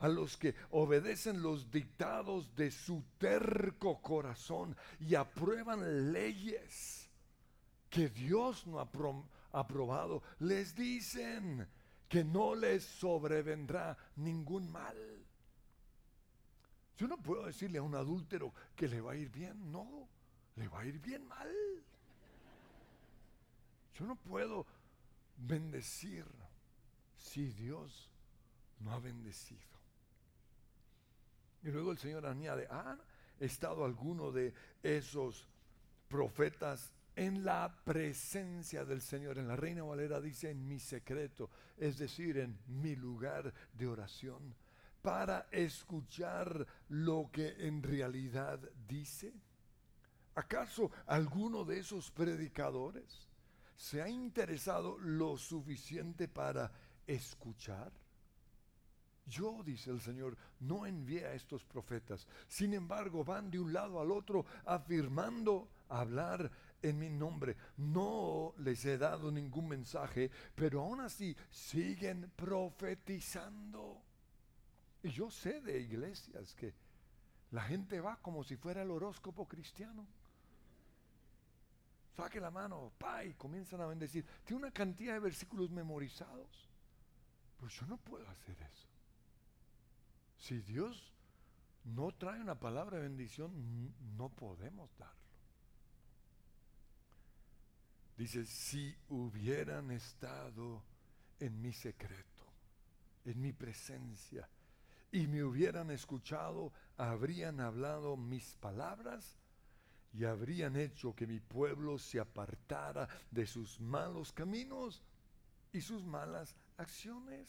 A 0.00 0.08
los 0.08 0.36
que 0.36 0.54
obedecen 0.70 1.42
los 1.42 1.70
dictados 1.70 2.54
de 2.54 2.70
su 2.70 3.02
terco 3.16 4.02
corazón 4.02 4.76
y 5.00 5.14
aprueban 5.14 6.12
leyes 6.12 7.08
que 7.88 8.08
Dios 8.10 8.66
no 8.66 8.78
ha 8.80 8.88
aprobado, 9.58 10.22
les 10.40 10.74
dicen 10.74 11.66
que 12.08 12.22
no 12.22 12.54
les 12.54 12.84
sobrevendrá 12.84 13.96
ningún 14.16 14.70
mal. 14.70 15.19
Yo 17.00 17.08
no 17.08 17.16
puedo 17.16 17.46
decirle 17.46 17.78
a 17.78 17.82
un 17.82 17.94
adúltero 17.94 18.52
que 18.76 18.86
le 18.86 19.00
va 19.00 19.12
a 19.12 19.16
ir 19.16 19.30
bien, 19.30 19.72
no, 19.72 20.06
le 20.56 20.68
va 20.68 20.80
a 20.80 20.84
ir 20.84 20.98
bien 20.98 21.26
mal. 21.26 21.50
Yo 23.94 24.04
no 24.04 24.16
puedo 24.16 24.66
bendecir 25.38 26.26
si 27.16 27.46
Dios 27.52 28.10
no 28.80 28.92
ha 28.92 28.98
bendecido. 28.98 29.62
Y 31.62 31.70
luego 31.70 31.90
el 31.92 31.96
Señor 31.96 32.26
añade, 32.26 32.66
¿ha 32.70 32.98
estado 33.38 33.86
alguno 33.86 34.30
de 34.30 34.52
esos 34.82 35.48
profetas 36.06 36.92
en 37.16 37.46
la 37.46 37.74
presencia 37.82 38.84
del 38.84 39.00
Señor. 39.00 39.38
En 39.38 39.48
la 39.48 39.56
Reina 39.56 39.84
Valera 39.84 40.20
dice 40.20 40.50
en 40.50 40.68
mi 40.68 40.78
secreto, 40.78 41.48
es 41.78 41.96
decir, 41.96 42.36
en 42.36 42.58
mi 42.66 42.94
lugar 42.94 43.54
de 43.72 43.86
oración, 43.86 44.54
para 45.02 45.48
escuchar 45.50 46.66
lo 46.88 47.30
que 47.32 47.66
en 47.66 47.82
realidad 47.82 48.60
dice. 48.86 49.32
¿Acaso 50.34 50.90
alguno 51.06 51.64
de 51.64 51.78
esos 51.80 52.10
predicadores 52.10 53.28
se 53.76 54.02
ha 54.02 54.08
interesado 54.08 54.98
lo 54.98 55.36
suficiente 55.36 56.28
para 56.28 56.70
escuchar? 57.06 57.92
Yo, 59.26 59.62
dice 59.64 59.90
el 59.90 60.00
Señor, 60.00 60.36
no 60.60 60.86
envié 60.86 61.24
a 61.26 61.34
estos 61.34 61.64
profetas. 61.64 62.26
Sin 62.48 62.74
embargo, 62.74 63.24
van 63.24 63.50
de 63.50 63.60
un 63.60 63.72
lado 63.72 64.00
al 64.00 64.10
otro 64.10 64.44
afirmando 64.64 65.68
hablar 65.88 66.50
en 66.82 66.98
mi 66.98 67.10
nombre. 67.10 67.56
No 67.76 68.54
les 68.58 68.84
he 68.84 68.98
dado 68.98 69.30
ningún 69.30 69.68
mensaje, 69.68 70.30
pero 70.54 70.80
aún 70.80 71.00
así 71.00 71.36
siguen 71.50 72.32
profetizando. 72.34 74.02
Y 75.02 75.10
yo 75.10 75.30
sé 75.30 75.60
de 75.60 75.80
iglesias 75.80 76.54
que 76.54 76.74
la 77.52 77.62
gente 77.62 78.00
va 78.00 78.16
como 78.16 78.44
si 78.44 78.56
fuera 78.56 78.82
el 78.82 78.90
horóscopo 78.90 79.46
cristiano. 79.48 80.06
Saque 82.16 82.40
la 82.40 82.50
mano, 82.50 82.92
pa, 82.98 83.24
y 83.24 83.34
comienzan 83.34 83.80
a 83.80 83.86
bendecir. 83.86 84.24
Tiene 84.44 84.62
una 84.62 84.72
cantidad 84.72 85.14
de 85.14 85.20
versículos 85.20 85.70
memorizados. 85.70 86.68
Pues 87.58 87.72
yo 87.74 87.86
no 87.86 87.96
puedo 87.96 88.28
hacer 88.28 88.56
eso. 88.62 88.88
Si 90.38 90.58
Dios 90.60 91.12
no 91.84 92.12
trae 92.12 92.40
una 92.40 92.58
palabra 92.58 92.98
de 92.98 93.04
bendición, 93.04 93.94
no 94.16 94.28
podemos 94.28 94.90
darlo. 94.98 95.14
Dice, 98.16 98.44
si 98.44 98.94
hubieran 99.08 99.90
estado 99.90 100.82
en 101.38 101.60
mi 101.62 101.72
secreto, 101.72 102.44
en 103.24 103.40
mi 103.40 103.52
presencia, 103.52 104.46
y 105.12 105.26
me 105.26 105.42
hubieran 105.42 105.90
escuchado, 105.90 106.72
habrían 106.96 107.60
hablado 107.60 108.16
mis 108.16 108.54
palabras 108.56 109.36
y 110.12 110.24
habrían 110.24 110.76
hecho 110.76 111.14
que 111.14 111.26
mi 111.26 111.40
pueblo 111.40 111.98
se 111.98 112.20
apartara 112.20 113.08
de 113.30 113.46
sus 113.46 113.80
malos 113.80 114.32
caminos 114.32 115.02
y 115.72 115.80
sus 115.80 116.04
malas 116.04 116.54
acciones. 116.76 117.48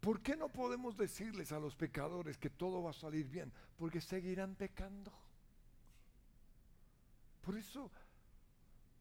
¿Por 0.00 0.20
qué 0.20 0.36
no 0.36 0.48
podemos 0.48 0.96
decirles 0.96 1.52
a 1.52 1.60
los 1.60 1.76
pecadores 1.76 2.36
que 2.36 2.50
todo 2.50 2.82
va 2.82 2.90
a 2.90 2.94
salir 2.94 3.28
bien? 3.28 3.52
Porque 3.76 4.00
seguirán 4.00 4.56
pecando. 4.56 5.12
Por 7.40 7.56
eso 7.56 7.90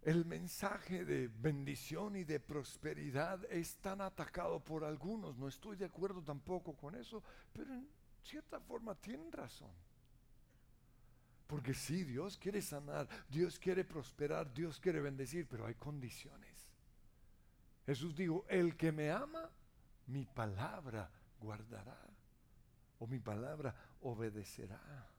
el 0.03 0.25
mensaje 0.25 1.05
de 1.05 1.27
bendición 1.27 2.15
y 2.15 2.23
de 2.23 2.39
prosperidad 2.39 3.43
es 3.51 3.75
tan 3.77 4.01
atacado 4.01 4.59
por 4.59 4.83
algunos. 4.83 5.37
No 5.37 5.47
estoy 5.47 5.75
de 5.75 5.85
acuerdo 5.85 6.23
tampoco 6.23 6.75
con 6.75 6.95
eso, 6.95 7.23
pero 7.53 7.73
en 7.73 7.87
cierta 8.23 8.59
forma 8.59 8.95
tienen 8.95 9.31
razón. 9.31 9.71
Porque 11.45 11.73
sí, 11.73 12.03
Dios 12.03 12.37
quiere 12.37 12.61
sanar, 12.61 13.07
Dios 13.29 13.59
quiere 13.59 13.83
prosperar, 13.83 14.51
Dios 14.53 14.79
quiere 14.79 15.01
bendecir, 15.01 15.47
pero 15.47 15.67
hay 15.67 15.75
condiciones. 15.75 16.71
Jesús 17.85 18.15
dijo, 18.15 18.45
el 18.47 18.77
que 18.77 18.91
me 18.91 19.11
ama, 19.11 19.49
mi 20.07 20.25
palabra 20.25 21.11
guardará, 21.39 21.99
o 22.99 23.05
mi 23.05 23.19
palabra 23.19 23.75
obedecerá. 24.01 25.10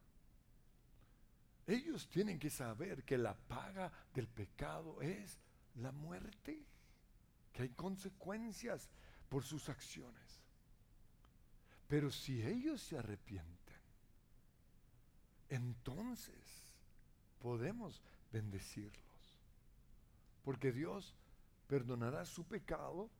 Ellos 1.67 2.09
tienen 2.09 2.39
que 2.39 2.51
saber 2.51 3.05
que 3.05 3.17
la 3.17 3.35
paga 3.35 3.93
del 4.15 4.27
pecado 4.27 5.01
es 5.01 5.39
la 5.77 5.93
muerte, 5.93 6.65
que 7.53 7.63
hay 7.63 7.69
consecuencias 7.71 8.89
por 9.29 9.45
sus 9.45 9.69
acciones. 9.69 10.43
Pero 11.89 12.11
si 12.11 12.43
ellos 12.43 12.83
se 12.83 12.99
arrepienten, 12.99 13.81
entonces 15.49 16.65
podemos 17.39 18.03
bendecirlos. 18.33 19.39
Porque 20.43 20.73
Dios 20.73 21.15
perdonará 21.69 22.25
su 22.25 22.45
pecado 22.45 23.11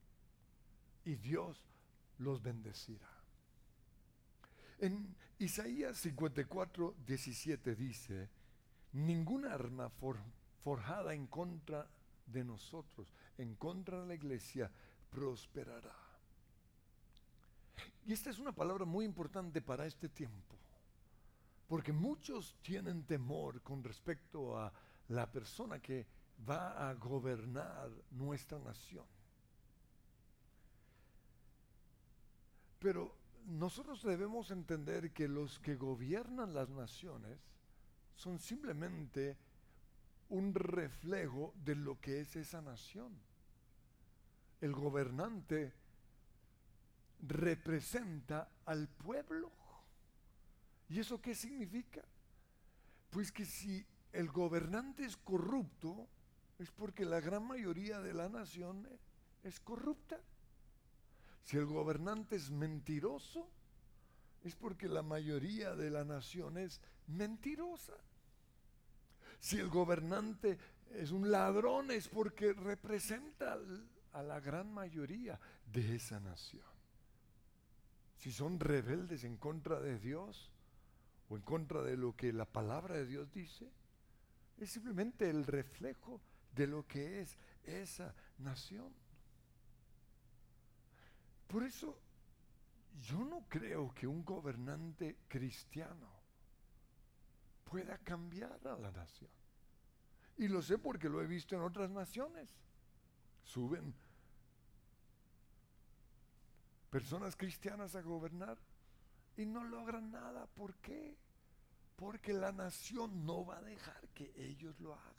y 1.05 1.15
Dios 1.15 1.65
los 2.17 2.41
bendecirá. 2.41 3.22
En 4.83 5.15
Isaías 5.39 5.95
54, 5.95 6.95
17 7.07 7.73
dice, 7.73 8.29
ninguna 8.91 9.53
arma 9.53 9.89
forjada 10.61 11.13
en 11.13 11.27
contra 11.27 11.87
de 12.25 12.43
nosotros, 12.43 13.13
en 13.37 13.55
contra 13.55 14.01
de 14.01 14.07
la 14.07 14.15
iglesia, 14.15 14.69
prosperará. 15.09 15.95
Y 18.05 18.11
esta 18.11 18.29
es 18.29 18.39
una 18.39 18.51
palabra 18.51 18.83
muy 18.83 19.05
importante 19.05 19.61
para 19.61 19.85
este 19.85 20.09
tiempo, 20.09 20.57
porque 21.69 21.93
muchos 21.93 22.57
tienen 22.61 23.03
temor 23.03 23.61
con 23.61 23.85
respecto 23.85 24.59
a 24.59 24.73
la 25.07 25.31
persona 25.31 25.79
que 25.79 26.05
va 26.45 26.89
a 26.89 26.93
gobernar 26.95 27.89
nuestra 28.11 28.59
nación. 28.59 29.05
Pero 32.79 33.22
nosotros 33.47 34.03
debemos 34.03 34.51
entender 34.51 35.11
que 35.11 35.27
los 35.27 35.59
que 35.59 35.75
gobiernan 35.75 36.53
las 36.53 36.69
naciones 36.69 37.39
son 38.15 38.39
simplemente 38.39 39.37
un 40.29 40.53
reflejo 40.53 41.53
de 41.63 41.75
lo 41.75 41.99
que 41.99 42.21
es 42.21 42.35
esa 42.35 42.61
nación. 42.61 43.13
El 44.61 44.73
gobernante 44.73 45.73
representa 47.27 48.49
al 48.65 48.87
pueblo. 48.87 49.51
¿Y 50.89 50.99
eso 50.99 51.21
qué 51.21 51.35
significa? 51.35 52.03
Pues 53.09 53.31
que 53.31 53.45
si 53.45 53.85
el 54.11 54.29
gobernante 54.29 55.05
es 55.05 55.17
corrupto, 55.17 56.07
es 56.59 56.71
porque 56.71 57.05
la 57.05 57.19
gran 57.19 57.45
mayoría 57.45 57.99
de 57.99 58.13
la 58.13 58.29
nación 58.29 58.87
es 59.43 59.59
corrupta. 59.59 60.19
Si 61.43 61.57
el 61.57 61.65
gobernante 61.65 62.35
es 62.35 62.49
mentiroso, 62.49 63.49
es 64.43 64.55
porque 64.55 64.87
la 64.87 65.01
mayoría 65.01 65.75
de 65.75 65.89
la 65.89 66.03
nación 66.03 66.57
es 66.57 66.81
mentirosa. 67.07 67.93
Si 69.39 69.57
el 69.57 69.69
gobernante 69.69 70.57
es 70.91 71.11
un 71.11 71.31
ladrón, 71.31 71.91
es 71.91 72.07
porque 72.07 72.53
representa 72.53 73.57
a 74.13 74.23
la 74.23 74.39
gran 74.39 74.73
mayoría 74.73 75.39
de 75.71 75.95
esa 75.95 76.19
nación. 76.19 76.63
Si 78.17 78.31
son 78.31 78.59
rebeldes 78.59 79.25
en 79.25 79.37
contra 79.37 79.81
de 79.81 79.99
Dios 79.99 80.49
o 81.29 81.35
en 81.35 81.41
contra 81.41 81.81
de 81.81 81.97
lo 81.97 82.15
que 82.15 82.31
la 82.31 82.45
palabra 82.45 82.95
de 82.95 83.05
Dios 83.05 83.31
dice, 83.33 83.69
es 84.57 84.71
simplemente 84.71 85.29
el 85.29 85.45
reflejo 85.45 86.21
de 86.55 86.67
lo 86.67 86.87
que 86.87 87.21
es 87.21 87.37
esa 87.65 88.13
nación. 88.37 88.93
Por 91.47 91.63
eso 91.63 91.97
yo 93.01 93.23
no 93.23 93.45
creo 93.49 93.93
que 93.93 94.07
un 94.07 94.23
gobernante 94.23 95.17
cristiano 95.27 96.09
pueda 97.63 97.97
cambiar 97.99 98.59
a 98.67 98.77
la 98.77 98.91
nación. 98.91 99.29
Y 100.37 100.47
lo 100.47 100.61
sé 100.61 100.77
porque 100.77 101.09
lo 101.09 101.21
he 101.21 101.27
visto 101.27 101.55
en 101.55 101.61
otras 101.61 101.89
naciones. 101.89 102.49
Suben 103.43 103.93
personas 106.89 107.35
cristianas 107.35 107.95
a 107.95 108.01
gobernar 108.01 108.57
y 109.35 109.45
no 109.45 109.63
logran 109.63 110.11
nada. 110.11 110.45
¿Por 110.45 110.75
qué? 110.75 111.17
Porque 111.95 112.33
la 112.33 112.51
nación 112.51 113.25
no 113.25 113.45
va 113.45 113.57
a 113.57 113.63
dejar 113.63 114.07
que 114.09 114.31
ellos 114.35 114.79
lo 114.79 114.93
hagan. 114.93 115.13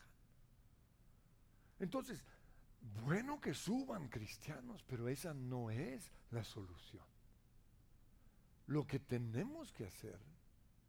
Entonces, 1.79 2.23
bueno 3.03 3.39
que 3.39 3.53
suban 3.53 4.09
cristianos, 4.09 4.83
pero 4.87 5.07
esa 5.07 5.33
no 5.33 5.69
es 5.69 6.11
la 6.31 6.43
solución. 6.43 7.03
Lo 8.67 8.85
que 8.85 8.99
tenemos 8.99 9.71
que 9.71 9.85
hacer 9.85 10.19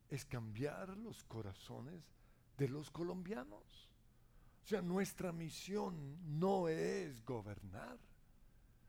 es 0.09 0.25
cambiar 0.25 0.97
los 0.97 1.25
corazones 1.25 2.03
de 2.57 2.69
los 2.69 2.91
colombianos. 2.91 3.91
O 4.65 4.69
sea, 4.69 4.83
nuestra 4.83 5.33
misión 5.33 6.39
no 6.39 6.69
es 6.69 7.25
gobernar. 7.25 7.99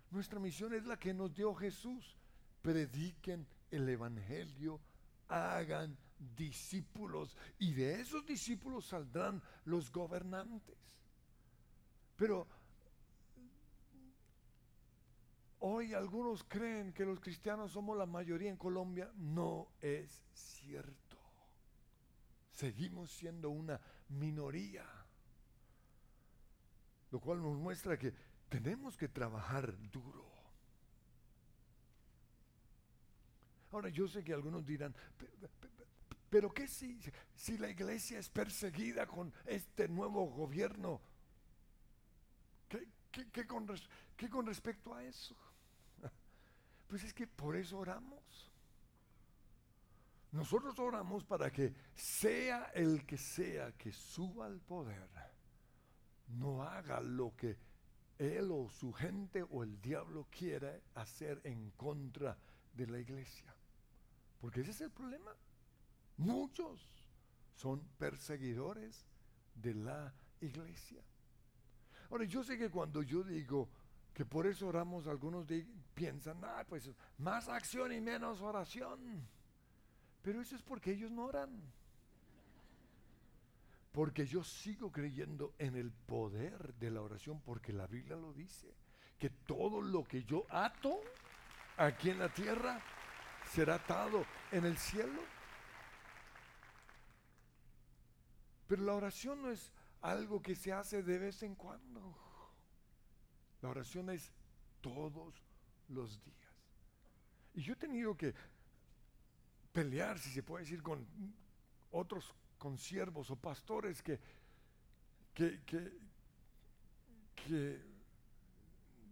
Nuestra 0.09 0.39
misión 0.39 0.73
es 0.73 0.85
la 0.85 0.97
que 0.97 1.13
nos 1.13 1.33
dio 1.33 1.53
Jesús. 1.53 2.17
Prediquen 2.61 3.45
el 3.71 3.87
Evangelio, 3.87 4.79
hagan 5.27 5.97
discípulos 6.35 7.35
y 7.59 7.73
de 7.73 8.01
esos 8.01 8.25
discípulos 8.25 8.85
saldrán 8.85 9.41
los 9.65 9.91
gobernantes. 9.91 10.75
Pero 12.15 12.47
Hoy 15.59 15.93
algunos 15.93 16.43
creen 16.43 16.93
que 16.93 17.03
los 17.03 17.19
cristianos 17.19 17.71
somos 17.71 17.97
la 17.97 18.05
mayoría 18.05 18.49
en 18.49 18.57
Colombia. 18.57 19.11
No 19.15 19.69
es 19.81 20.23
cierto. 20.33 21.17
Seguimos 22.51 23.11
siendo 23.11 23.49
una 23.49 23.79
minoría. 24.09 24.85
Lo 27.11 27.19
cual 27.19 27.41
nos 27.41 27.57
muestra 27.57 27.97
que 27.97 28.13
tenemos 28.49 28.95
que 28.97 29.07
trabajar 29.07 29.73
duro. 29.91 30.25
Ahora 33.71 33.89
yo 33.89 34.07
sé 34.07 34.23
que 34.23 34.33
algunos 34.33 34.65
dirán, 34.65 34.95
pero 36.29 36.53
¿qué 36.53 36.67
si, 36.67 36.99
si 37.35 37.57
la 37.57 37.69
iglesia 37.69 38.19
es 38.19 38.29
perseguida 38.29 39.07
con 39.07 39.33
este 39.45 39.87
nuevo 39.87 40.25
gobierno? 40.25 41.01
¿Qué, 42.69 42.87
¿Qué 43.31 44.29
con 44.29 44.45
respecto 44.45 44.93
a 44.93 45.03
eso? 45.03 45.35
Pues 46.87 47.03
es 47.03 47.13
que 47.13 47.27
por 47.27 47.55
eso 47.55 47.77
oramos. 47.77 48.51
Nosotros 50.31 50.77
oramos 50.79 51.23
para 51.23 51.51
que 51.51 51.73
sea 51.93 52.71
el 52.73 53.05
que 53.05 53.17
sea 53.17 53.71
que 53.73 53.91
suba 53.91 54.45
al 54.45 54.59
poder, 54.59 55.07
no 56.27 56.63
haga 56.63 56.99
lo 56.99 57.35
que 57.35 57.57
él 58.17 58.51
o 58.51 58.69
su 58.69 58.91
gente 58.91 59.43
o 59.43 59.63
el 59.63 59.79
diablo 59.81 60.27
quiere 60.29 60.83
hacer 60.95 61.39
en 61.43 61.71
contra 61.71 62.37
de 62.73 62.87
la 62.87 62.99
iglesia. 62.99 63.55
Porque 64.39 64.61
ese 64.61 64.71
es 64.71 64.81
el 64.81 64.91
problema. 64.91 65.31
Muchos 66.17 66.87
son 67.55 67.81
perseguidores 67.97 69.05
de 69.55 69.73
la 69.73 70.13
iglesia. 70.41 71.01
Ahora, 72.09 72.25
yo 72.25 72.43
sé 72.43 72.57
que 72.57 72.69
cuando 72.69 73.01
yo 73.01 73.23
digo 73.23 73.69
que 74.17 74.25
por 74.25 74.47
eso 74.47 74.67
oramos, 74.67 75.05
algunos 75.05 75.45
piensan, 75.93 76.43
ah, 76.43 76.65
pues 76.67 76.89
más 77.19 77.47
acción 77.47 77.93
y 77.93 78.01
menos 78.01 78.41
oración. 78.41 79.29
Pero 80.23 80.41
eso 80.41 80.55
es 80.55 80.63
porque 80.63 80.93
ellos 80.93 81.11
no 81.11 81.25
oran. 81.25 81.61
Porque 83.91 84.25
yo 84.25 84.43
sigo 84.43 84.91
creyendo 84.91 85.53
en 85.59 85.75
el 85.75 85.91
poder 85.91 86.73
de 86.79 86.89
la 86.89 87.03
oración, 87.03 87.41
porque 87.41 87.71
la 87.71 87.85
Biblia 87.85 88.15
lo 88.15 88.33
dice, 88.33 88.73
que 89.19 89.29
todo 89.29 89.81
lo 89.83 90.03
que 90.03 90.23
yo 90.23 90.47
ato 90.49 90.99
aquí 91.77 92.09
en 92.09 92.17
la 92.17 92.33
tierra 92.33 92.81
será 93.51 93.75
atado 93.75 94.25
en 94.51 94.65
el 94.65 94.79
cielo. 94.79 95.21
Pero 98.65 98.81
la 98.81 98.95
oración 98.95 99.43
no 99.43 99.51
es 99.51 99.71
algo 100.01 100.41
que 100.41 100.55
se 100.55 100.73
hace 100.73 101.03
de 101.03 101.19
vez 101.19 101.43
en 101.43 101.53
cuando. 101.53 102.26
La 103.61 103.69
oración 103.69 104.09
es 104.09 104.31
todos 104.81 105.33
los 105.89 106.21
días. 106.23 106.37
Y 107.53 107.61
yo 107.61 107.73
he 107.73 107.77
tenido 107.77 108.15
que 108.15 108.33
pelear, 109.73 110.19
si 110.19 110.29
se 110.29 110.43
puede 110.43 110.63
decir, 110.63 110.81
con 110.81 111.05
otros 111.91 112.33
consiervos 112.57 113.29
o 113.31 113.35
pastores 113.35 114.01
que, 114.01 114.19
que, 115.33 115.61
que 117.35 117.81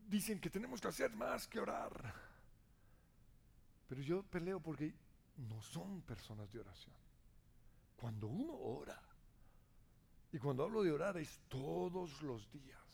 dicen 0.07 0.39
que 0.39 0.49
tenemos 0.49 0.81
que 0.81 0.87
hacer 0.87 1.11
más 1.15 1.47
que 1.47 1.59
orar. 1.59 2.13
Pero 3.87 4.01
yo 4.01 4.23
peleo 4.23 4.59
porque 4.59 4.93
no 5.37 5.61
son 5.61 6.01
personas 6.01 6.51
de 6.51 6.59
oración. 6.59 6.95
Cuando 7.95 8.27
uno 8.27 8.53
ora, 8.53 9.01
y 10.31 10.37
cuando 10.37 10.63
hablo 10.63 10.83
de 10.83 10.91
orar 10.91 11.17
es 11.17 11.39
todos 11.47 12.21
los 12.21 12.51
días. 12.51 12.84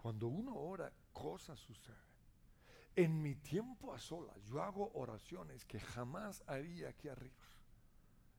Cuando 0.00 0.28
uno 0.28 0.56
ora, 0.56 0.90
cosas 1.12 1.58
suceden. 1.58 1.98
En 2.96 3.20
mi 3.20 3.34
tiempo 3.34 3.92
a 3.92 3.98
solas, 3.98 4.42
yo 4.44 4.62
hago 4.62 4.90
oraciones 4.94 5.66
que 5.66 5.78
jamás 5.78 6.42
haría 6.46 6.88
aquí 6.88 7.08
arriba. 7.08 7.34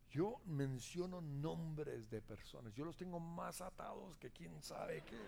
Yo 0.10 0.42
menciono 0.46 1.22
nombres 1.22 2.10
de 2.10 2.20
personas. 2.20 2.74
Yo 2.74 2.84
los 2.84 2.98
tengo 2.98 3.20
más 3.20 3.62
atados 3.62 4.18
que 4.18 4.32
quién 4.32 4.60
sabe 4.64 5.04
qué. 5.04 5.20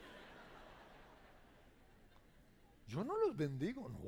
Yo 2.88 3.04
no 3.04 3.16
los 3.16 3.38
bendigo, 3.38 3.88
no. 3.88 4.00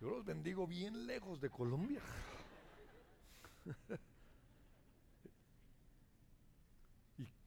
Yo 0.00 0.08
los 0.08 0.24
bendigo 0.24 0.66
bien 0.66 1.06
lejos 1.06 1.42
de 1.42 1.50
Colombia. 1.50 2.00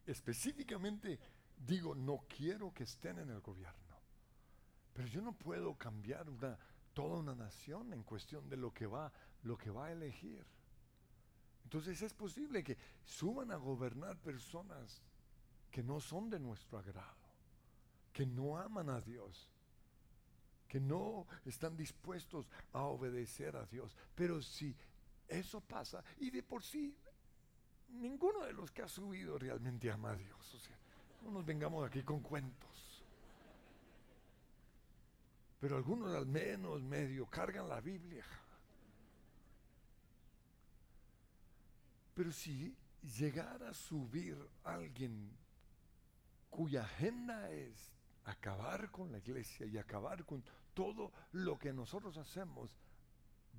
específicamente 0.06 1.20
digo, 1.60 1.94
no 1.94 2.26
quiero 2.28 2.74
que 2.74 2.84
estén 2.84 3.20
en 3.20 3.30
el 3.30 3.42
gobierno. 3.42 3.80
Pero 4.94 5.08
yo 5.08 5.22
no 5.22 5.34
puedo 5.34 5.76
cambiar 5.76 6.30
una, 6.30 6.58
toda 6.94 7.20
una 7.20 7.36
nación 7.36 7.94
en 7.94 8.04
cuestión 8.04 8.50
de 8.50 8.58
lo 8.58 8.74
que 8.74 8.88
va, 8.88 9.12
lo 9.44 9.58
que 9.58 9.70
va 9.70 9.88
a 9.88 9.92
elegir. 9.92 10.46
Entonces 11.64 12.02
es 12.02 12.14
posible 12.14 12.64
que 12.64 12.78
suban 13.04 13.52
a 13.52 13.56
gobernar 13.56 14.18
personas 14.18 15.02
que 15.70 15.84
no 15.84 16.00
son 16.00 16.30
de 16.30 16.40
nuestro 16.40 16.80
agrado, 16.80 17.30
que 18.12 18.26
no 18.26 18.58
aman 18.58 18.90
a 18.90 19.02
Dios, 19.02 19.48
que 20.68 20.80
no 20.80 21.28
están 21.46 21.78
dispuestos 21.78 22.50
a 22.74 22.84
obedecer 22.84 23.56
a 23.56 23.66
Dios. 23.66 23.96
Pero 24.16 24.42
si 24.42 24.76
eso 25.28 25.62
pasa, 25.62 26.04
y 26.18 26.32
de 26.32 26.42
por 26.42 26.64
sí 26.64 26.98
ninguno 27.90 28.46
de 28.46 28.54
los 28.54 28.72
que 28.72 28.82
ha 28.82 28.88
subido 28.88 29.38
realmente 29.38 29.92
ama 29.92 30.12
a 30.12 30.16
Dios. 30.16 30.54
O 30.54 30.60
sea, 30.60 30.79
no 31.22 31.32
nos 31.32 31.46
vengamos 31.46 31.88
aquí 31.88 32.04
con 32.04 32.22
cuentos. 32.22 32.70
Pero 35.60 35.76
algunos 35.76 36.16
al 36.16 36.26
menos 36.26 36.82
medio 36.82 37.26
cargan 37.26 37.68
la 37.68 37.82
Biblia. 37.82 38.24
Pero 42.14 42.32
si 42.32 42.76
llegara 43.18 43.70
a 43.70 43.74
subir 43.74 44.38
alguien 44.64 45.32
cuya 46.50 46.84
agenda 46.84 47.50
es 47.52 47.92
acabar 48.26 48.90
con 48.92 49.12
la 49.12 49.18
iglesia 49.18 49.66
y 49.66 49.78
acabar 49.78 50.26
con 50.26 50.44
todo 50.74 51.12
lo 51.34 51.58
que 51.58 51.74
nosotros 51.74 52.18
hacemos, 52.18 52.72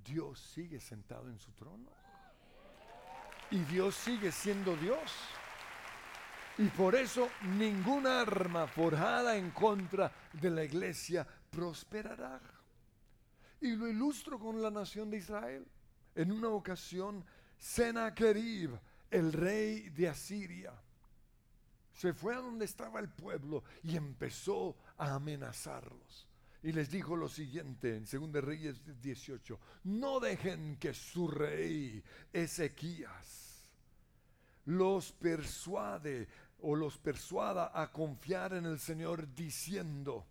Dios 0.05 0.38
sigue 0.38 0.81
sentado 0.81 1.29
en 1.29 1.38
su 1.38 1.53
trono. 1.53 1.90
Y 3.51 3.59
Dios 3.61 3.94
sigue 3.94 4.33
siendo 4.33 4.77
Dios. 4.77 5.12
Y 6.61 6.68
por 6.68 6.94
eso 6.94 7.31
ninguna 7.57 8.20
arma 8.20 8.66
forjada 8.66 9.35
en 9.35 9.51
contra 9.51 10.12
de 10.35 10.51
la 10.51 10.62
iglesia 10.62 11.27
prosperará. 11.51 12.38
Y 13.62 13.75
lo 13.77 13.88
ilustro 13.88 14.38
con 14.38 14.61
la 14.61 14.70
nación 14.70 15.11
de 15.11 15.16
Israel. 15.16 15.66
En 16.14 16.31
una 16.31 16.49
ocasión, 16.49 17.25
Sennacherib, 17.57 18.79
el 19.11 19.33
rey 19.33 19.88
de 19.88 20.11
Asiria, 20.11 20.75
se 21.94 22.12
fue 22.12 22.35
a 22.35 22.40
donde 22.40 22.66
estaba 22.66 23.01
el 23.01 23.09
pueblo 23.09 23.64
y 23.83 23.96
empezó 23.96 24.77
a 24.99 25.14
amenazarlos. 25.14 26.29
Y 26.62 26.73
les 26.73 26.90
dijo 26.90 27.16
lo 27.16 27.31
siguiente 27.31 27.96
en 27.96 28.05
2 28.05 28.44
Reyes 28.44 29.01
18, 29.01 29.59
no 29.85 30.20
dejen 30.20 30.77
que 30.77 30.92
su 30.92 31.27
rey 31.27 32.05
Ezequías 32.35 33.51
los 34.66 35.12
persuade 35.12 36.29
o 36.62 36.75
los 36.75 36.99
persuada 36.99 37.70
a 37.75 37.90
confiar 37.90 38.55
en 38.55 38.66
el 38.66 38.79
Señor 38.79 39.35
diciendo, 39.35 40.27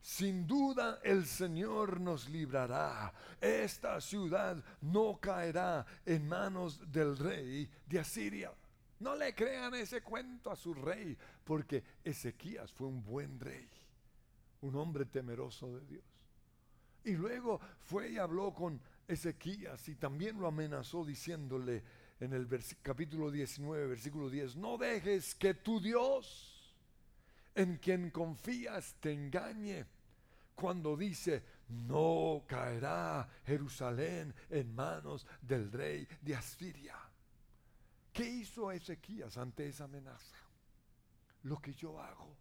sin 0.00 0.46
duda 0.46 1.00
el 1.02 1.26
Señor 1.26 2.00
nos 2.00 2.28
librará. 2.28 3.12
Esta 3.40 4.00
ciudad 4.00 4.62
no 4.82 5.18
caerá 5.20 5.84
en 6.04 6.28
manos 6.28 6.80
del 6.92 7.16
rey 7.16 7.68
de 7.86 7.98
Asiria. 7.98 8.52
No 9.00 9.14
le 9.14 9.34
crean 9.34 9.74
ese 9.74 10.02
cuento 10.02 10.50
a 10.50 10.56
su 10.56 10.72
rey, 10.72 11.16
porque 11.44 11.82
Ezequías 12.04 12.72
fue 12.72 12.86
un 12.86 13.04
buen 13.04 13.38
rey 13.40 13.68
un 14.62 14.76
hombre 14.76 15.06
temeroso 15.06 15.74
de 15.74 15.86
Dios. 15.86 16.04
Y 17.04 17.12
luego 17.12 17.60
fue 17.80 18.10
y 18.10 18.18
habló 18.18 18.52
con 18.52 18.80
Ezequías 19.06 19.88
y 19.88 19.94
también 19.94 20.40
lo 20.40 20.48
amenazó 20.48 21.04
diciéndole 21.04 21.82
en 22.20 22.32
el 22.32 22.48
capítulo 22.82 23.30
19, 23.30 23.86
versículo 23.86 24.30
10, 24.30 24.56
no 24.56 24.78
dejes 24.78 25.34
que 25.34 25.54
tu 25.54 25.80
Dios, 25.80 26.74
en 27.54 27.76
quien 27.78 28.10
confías, 28.10 28.96
te 29.00 29.12
engañe 29.12 29.86
cuando 30.54 30.96
dice, 30.96 31.42
no 31.68 32.44
caerá 32.46 33.28
Jerusalén 33.44 34.34
en 34.50 34.74
manos 34.74 35.26
del 35.42 35.70
rey 35.70 36.06
de 36.22 36.34
Asiria. 36.34 36.96
¿Qué 38.12 38.24
hizo 38.24 38.72
Ezequías 38.72 39.36
ante 39.36 39.68
esa 39.68 39.84
amenaza? 39.84 40.36
Lo 41.42 41.60
que 41.60 41.74
yo 41.74 42.00
hago 42.00 42.36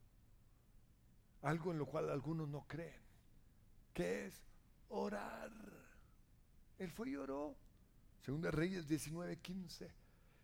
algo 1.46 1.72
en 1.72 1.78
lo 1.78 1.86
cual 1.86 2.10
algunos 2.10 2.50
no 2.50 2.66
creen, 2.68 3.02
que 3.94 4.26
es 4.26 4.42
orar. 4.90 5.52
Él 6.80 6.92
fue 6.92 7.10
y 7.12 7.16
oró. 7.16 7.56
Segunda 8.26 8.50
Reyes 8.50 8.88
19:15. 8.88 9.88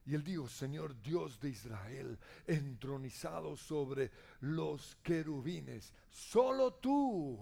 Y 0.05 0.13
él 0.13 0.23
dijo, 0.23 0.47
Señor 0.47 1.01
Dios 1.01 1.39
de 1.39 1.49
Israel, 1.49 2.17
entronizado 2.45 3.57
sobre 3.57 4.11
los 4.41 4.97
querubines, 5.03 5.91
solo 6.09 6.75
tú 6.75 7.39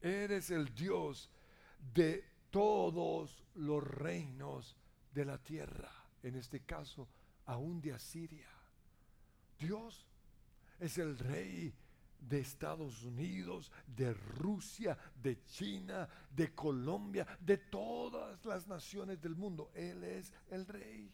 eres 0.00 0.50
el 0.50 0.74
Dios 0.74 1.30
de 1.94 2.24
todos 2.50 3.44
los 3.56 3.84
reinos 3.84 4.74
de 5.12 5.24
la 5.26 5.36
tierra. 5.36 5.90
En 6.22 6.36
este 6.36 6.60
caso, 6.60 7.06
aún 7.44 7.80
de 7.80 7.92
Asiria. 7.92 8.48
Dios 9.58 10.06
es 10.80 10.96
el 10.96 11.18
rey 11.18 11.74
de 12.20 12.40
Estados 12.40 13.02
Unidos, 13.02 13.70
de 13.86 14.12
Rusia, 14.12 14.96
de 15.22 15.42
China, 15.44 16.08
de 16.30 16.54
Colombia, 16.54 17.26
de 17.40 17.58
todas 17.58 18.44
las 18.44 18.66
naciones 18.66 19.20
del 19.20 19.36
mundo. 19.36 19.70
Él 19.74 20.02
es 20.04 20.32
el 20.50 20.66
rey. 20.66 21.12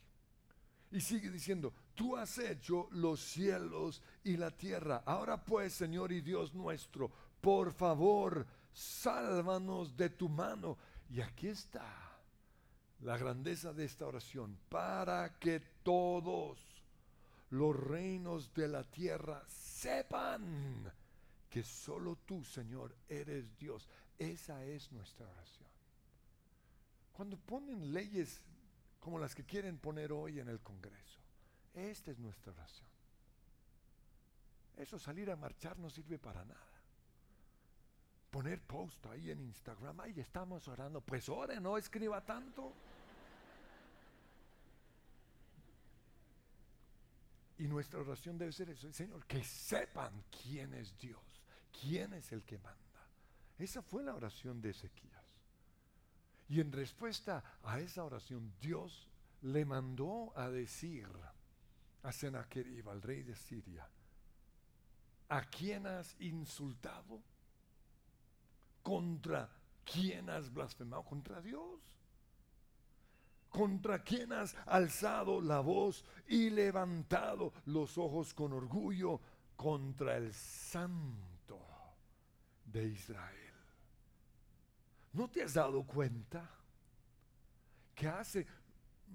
Y 0.90 1.00
sigue 1.00 1.30
diciendo, 1.30 1.72
tú 1.94 2.16
has 2.16 2.38
hecho 2.38 2.88
los 2.92 3.20
cielos 3.20 4.02
y 4.24 4.36
la 4.36 4.50
tierra. 4.50 5.02
Ahora 5.06 5.42
pues, 5.42 5.72
Señor 5.72 6.12
y 6.12 6.20
Dios 6.20 6.54
nuestro, 6.54 7.10
por 7.40 7.72
favor, 7.72 8.46
sálvanos 8.72 9.96
de 9.96 10.10
tu 10.10 10.28
mano. 10.28 10.76
Y 11.08 11.20
aquí 11.20 11.48
está 11.48 12.12
la 13.00 13.16
grandeza 13.18 13.72
de 13.72 13.84
esta 13.84 14.06
oración, 14.06 14.56
para 14.68 15.38
que 15.38 15.60
todos 15.82 16.71
los 17.52 17.76
reinos 17.76 18.54
de 18.54 18.66
la 18.66 18.82
tierra 18.82 19.44
sepan 19.46 20.90
que 21.50 21.62
solo 21.62 22.16
tú, 22.24 22.42
Señor, 22.44 22.96
eres 23.10 23.58
Dios. 23.58 23.86
Esa 24.18 24.64
es 24.64 24.90
nuestra 24.90 25.28
oración. 25.28 25.68
Cuando 27.12 27.36
ponen 27.36 27.92
leyes 27.92 28.40
como 28.98 29.18
las 29.18 29.34
que 29.34 29.44
quieren 29.44 29.76
poner 29.76 30.12
hoy 30.12 30.40
en 30.40 30.48
el 30.48 30.60
Congreso, 30.60 31.20
esta 31.74 32.10
es 32.10 32.18
nuestra 32.18 32.52
oración. 32.52 32.88
Eso 34.78 34.98
salir 34.98 35.30
a 35.30 35.36
marchar 35.36 35.78
no 35.78 35.90
sirve 35.90 36.18
para 36.18 36.46
nada. 36.46 36.72
Poner 38.30 38.62
post 38.62 39.04
ahí 39.06 39.30
en 39.30 39.40
Instagram, 39.40 40.00
ahí 40.00 40.18
estamos 40.18 40.66
orando, 40.68 41.02
pues 41.02 41.28
ore, 41.28 41.60
no 41.60 41.76
escriba 41.76 42.24
tanto. 42.24 42.72
Y 47.58 47.68
nuestra 47.68 48.00
oración 48.00 48.38
debe 48.38 48.52
ser 48.52 48.70
eso, 48.70 48.92
Señor, 48.92 49.24
que 49.26 49.44
sepan 49.44 50.24
quién 50.42 50.74
es 50.74 50.96
Dios, 50.98 51.42
quién 51.80 52.12
es 52.14 52.32
el 52.32 52.42
que 52.42 52.58
manda. 52.58 52.78
Esa 53.58 53.82
fue 53.82 54.02
la 54.02 54.14
oración 54.14 54.60
de 54.60 54.70
Ezequías. 54.70 55.22
Y 56.48 56.60
en 56.60 56.72
respuesta 56.72 57.42
a 57.62 57.78
esa 57.80 58.04
oración, 58.04 58.52
Dios 58.60 59.06
le 59.42 59.64
mandó 59.64 60.36
a 60.36 60.48
decir 60.50 61.08
a 62.02 62.12
Sennacherib, 62.12 62.88
al 62.88 63.00
rey 63.00 63.22
de 63.22 63.36
Siria, 63.36 63.88
¿a 65.28 65.42
quién 65.44 65.86
has 65.86 66.20
insultado? 66.20 67.22
¿Contra 68.82 69.48
quién 69.84 70.28
has 70.28 70.52
blasfemado? 70.52 71.04
Contra 71.04 71.40
Dios 71.40 71.80
contra 73.52 74.02
quien 74.02 74.32
has 74.32 74.56
alzado 74.66 75.40
la 75.40 75.60
voz 75.60 76.04
y 76.26 76.50
levantado 76.50 77.52
los 77.66 77.98
ojos 77.98 78.34
con 78.34 78.52
orgullo 78.52 79.20
contra 79.54 80.16
el 80.16 80.32
santo 80.32 81.60
de 82.64 82.88
Israel. 82.88 83.52
¿No 85.12 85.28
te 85.28 85.42
has 85.42 85.54
dado 85.54 85.84
cuenta 85.84 86.48
que 87.94 88.08
hace 88.08 88.46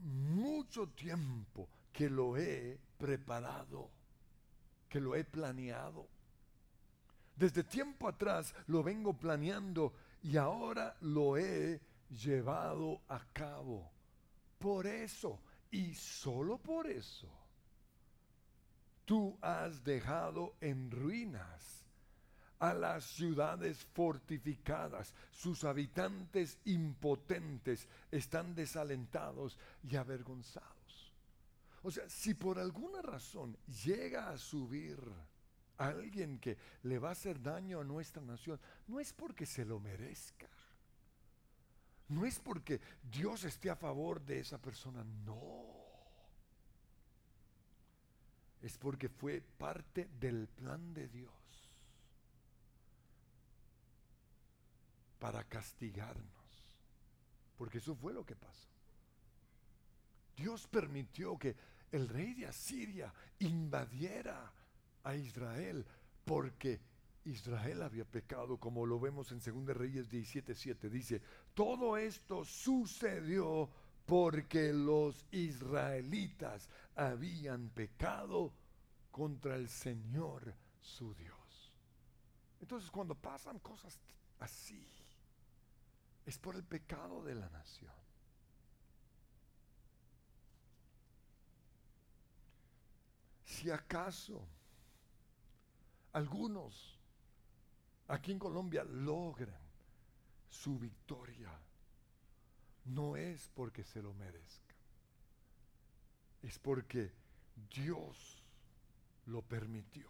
mucho 0.03 0.89
tiempo 0.89 1.67
que 1.91 2.07
lo 2.07 2.37
he 2.37 2.79
preparado, 2.99 3.89
que 4.87 5.01
lo 5.01 5.15
he 5.15 5.23
planeado? 5.23 6.07
Desde 7.35 7.63
tiempo 7.63 8.07
atrás 8.07 8.53
lo 8.67 8.83
vengo 8.83 9.13
planeando 9.13 9.93
y 10.21 10.37
ahora 10.37 10.95
lo 11.01 11.37
he 11.37 11.81
llevado 12.09 13.01
a 13.07 13.19
cabo. 13.33 13.96
Por 14.57 14.87
eso, 14.87 15.39
y 15.71 15.93
solo 15.93 16.57
por 16.57 16.87
eso, 16.87 17.29
tú 19.05 19.37
has 19.41 19.83
dejado 19.83 20.55
en 20.61 20.89
ruinas 20.91 21.85
a 22.59 22.73
las 22.73 23.03
ciudades 23.05 23.85
fortificadas. 23.93 25.13
Sus 25.31 25.63
habitantes 25.63 26.57
impotentes 26.65 27.87
están 28.11 28.55
desalentados 28.55 29.57
y 29.87 29.95
avergonzados. 29.95 31.13
O 31.83 31.91
sea, 31.91 32.09
si 32.09 32.33
por 32.33 32.57
alguna 32.57 33.01
razón 33.01 33.55
llega 33.85 34.29
a 34.29 34.37
subir 34.37 34.99
alguien 35.77 36.39
que 36.39 36.57
le 36.83 36.97
va 36.97 37.09
a 37.09 37.11
hacer 37.11 37.41
daño 37.41 37.79
a 37.79 37.83
nuestra 37.83 38.23
nación, 38.23 38.59
no 38.87 38.99
es 38.99 39.13
porque 39.13 39.45
se 39.45 39.63
lo 39.63 39.79
merezca 39.79 40.49
no 42.09 42.25
es 42.25 42.39
porque 42.39 42.79
Dios 43.11 43.43
esté 43.43 43.69
a 43.69 43.75
favor 43.75 44.21
de 44.21 44.39
esa 44.39 44.57
persona, 44.57 45.03
no. 45.25 45.65
Es 48.61 48.77
porque 48.77 49.09
fue 49.09 49.41
parte 49.41 50.09
del 50.19 50.47
plan 50.47 50.93
de 50.93 51.07
Dios 51.07 51.33
para 55.19 55.43
castigarnos. 55.43 56.27
Porque 57.57 57.79
eso 57.79 57.95
fue 57.95 58.13
lo 58.13 58.25
que 58.25 58.35
pasó. 58.35 58.67
Dios 60.35 60.67
permitió 60.67 61.37
que 61.37 61.55
el 61.91 62.07
rey 62.07 62.33
de 62.35 62.45
Asiria 62.45 63.13
invadiera 63.39 64.51
a 65.03 65.15
Israel 65.15 65.85
porque 66.25 66.79
Israel 67.25 67.81
había 67.81 68.05
pecado, 68.05 68.57
como 68.57 68.85
lo 68.85 68.99
vemos 68.99 69.31
en 69.31 69.39
2 69.39 69.75
Reyes 69.75 70.09
17:7. 70.09 70.89
Dice, 70.89 71.21
todo 71.57 71.97
esto 71.97 72.45
sucedió 72.45 73.67
porque 74.05 74.71
los 74.71 75.25
israelitas 75.31 76.69
habían 76.95 77.69
pecado 77.69 78.53
contra 79.09 79.55
el 79.55 79.67
Señor 79.67 80.53
su 80.79 81.15
Dios. 81.15 81.73
Entonces 82.61 82.91
cuando 82.91 83.15
pasan 83.15 83.57
cosas 83.57 83.99
así, 84.37 84.87
es 86.27 86.37
por 86.37 86.55
el 86.55 86.63
pecado 86.63 87.23
de 87.23 87.33
la 87.33 87.49
nación. 87.49 87.91
Si 93.45 93.71
acaso 93.71 94.47
algunos 96.13 96.99
aquí 98.09 98.31
en 98.31 98.37
Colombia 98.37 98.83
logren 98.83 99.66
su 100.49 100.77
victoria, 100.79 101.51
no 102.85 103.17
es 103.17 103.49
porque 103.53 103.83
se 103.83 104.01
lo 104.01 104.13
merezcan, 104.13 104.75
es 106.41 106.57
porque 106.59 107.11
Dios 107.69 108.43
lo 109.25 109.41
permitió. 109.41 110.09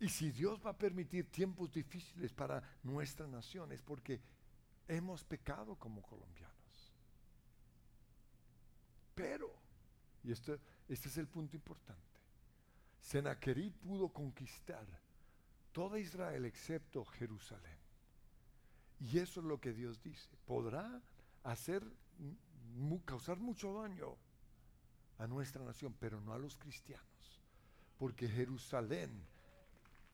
Y 0.00 0.08
si 0.08 0.32
Dios 0.32 0.60
va 0.66 0.70
a 0.70 0.78
permitir 0.78 1.30
tiempos 1.30 1.70
difíciles 1.72 2.32
para 2.32 2.60
nuestra 2.82 3.26
nación, 3.28 3.70
es 3.70 3.80
porque 3.80 4.20
hemos 4.88 5.22
pecado 5.22 5.76
como 5.76 6.02
colombianos. 6.02 6.92
Pero, 9.14 9.54
y 10.24 10.32
este, 10.32 10.58
este 10.88 11.08
es 11.08 11.18
el 11.18 11.28
punto 11.28 11.54
importante, 11.54 12.02
Sennacherib 13.00 13.72
pudo 13.74 14.08
conquistar 14.08 14.86
toda 15.72 15.98
Israel 15.98 16.44
excepto 16.46 17.04
Jerusalén. 17.04 17.81
Y 19.02 19.18
eso 19.18 19.40
es 19.40 19.46
lo 19.46 19.60
que 19.60 19.72
Dios 19.72 20.00
dice. 20.02 20.28
Podrá 20.46 21.00
hacer, 21.42 21.82
causar 23.04 23.38
mucho 23.38 23.74
daño 23.74 24.16
a 25.18 25.26
nuestra 25.26 25.64
nación, 25.64 25.94
pero 25.98 26.20
no 26.20 26.32
a 26.32 26.38
los 26.38 26.56
cristianos. 26.56 27.40
Porque 27.98 28.28
Jerusalén 28.28 29.10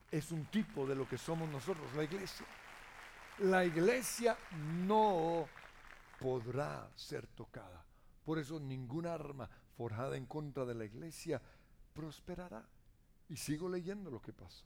es 0.09 0.31
un 0.31 0.45
tipo 0.45 0.87
de 0.87 0.95
lo 0.95 1.07
que 1.07 1.19
somos 1.19 1.47
nosotros, 1.49 1.93
la 1.95 2.03
iglesia. 2.03 2.45
La 3.39 3.63
iglesia 3.63 4.35
no 4.87 5.47
podrá 6.19 6.89
ser 6.95 7.27
tocada. 7.27 7.85
Por 8.25 8.39
eso 8.39 8.59
ninguna 8.59 9.13
arma 9.13 9.47
forjada 9.77 10.17
en 10.17 10.25
contra 10.25 10.65
de 10.65 10.73
la 10.73 10.85
iglesia 10.85 11.39
prosperará. 11.93 12.67
Y 13.29 13.37
sigo 13.37 13.69
leyendo 13.69 14.09
lo 14.09 14.19
que 14.19 14.33
pasó. 14.33 14.65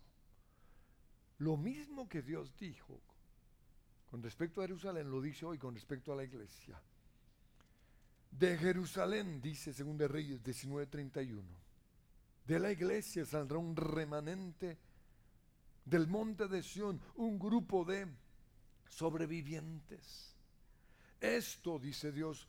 Lo 1.40 1.58
mismo 1.58 2.08
que 2.08 2.22
Dios 2.22 2.56
dijo 2.58 3.02
con 4.14 4.22
respecto 4.22 4.62
a 4.62 4.66
Jerusalén, 4.66 5.10
lo 5.10 5.20
dice 5.20 5.44
hoy 5.44 5.58
con 5.58 5.74
respecto 5.74 6.14
a 6.14 6.16
la 6.16 6.24
iglesia. 6.24 6.80
De 8.30 8.56
Jerusalén, 8.60 9.42
dice 9.42 9.74
2 9.74 10.08
Reyes 10.08 10.44
19:31, 10.44 11.42
de 12.46 12.60
la 12.60 12.72
iglesia 12.72 13.26
saldrá 13.26 13.58
un 13.58 13.76
remanente 13.76 14.78
del 15.84 16.06
monte 16.06 16.48
de 16.48 16.62
Sión, 16.62 17.02
un 17.16 17.40
grupo 17.40 17.84
de 17.86 18.06
sobrevivientes. 18.88 20.36
Esto, 21.20 21.80
dice 21.80 22.12
Dios, 22.12 22.48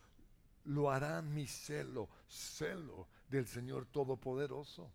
lo 0.65 0.91
hará 0.91 1.19
mi 1.23 1.47
celo, 1.47 2.09
celo 2.27 3.07
del 3.27 3.47
Señor 3.47 3.87
Todopoderoso 3.87 4.91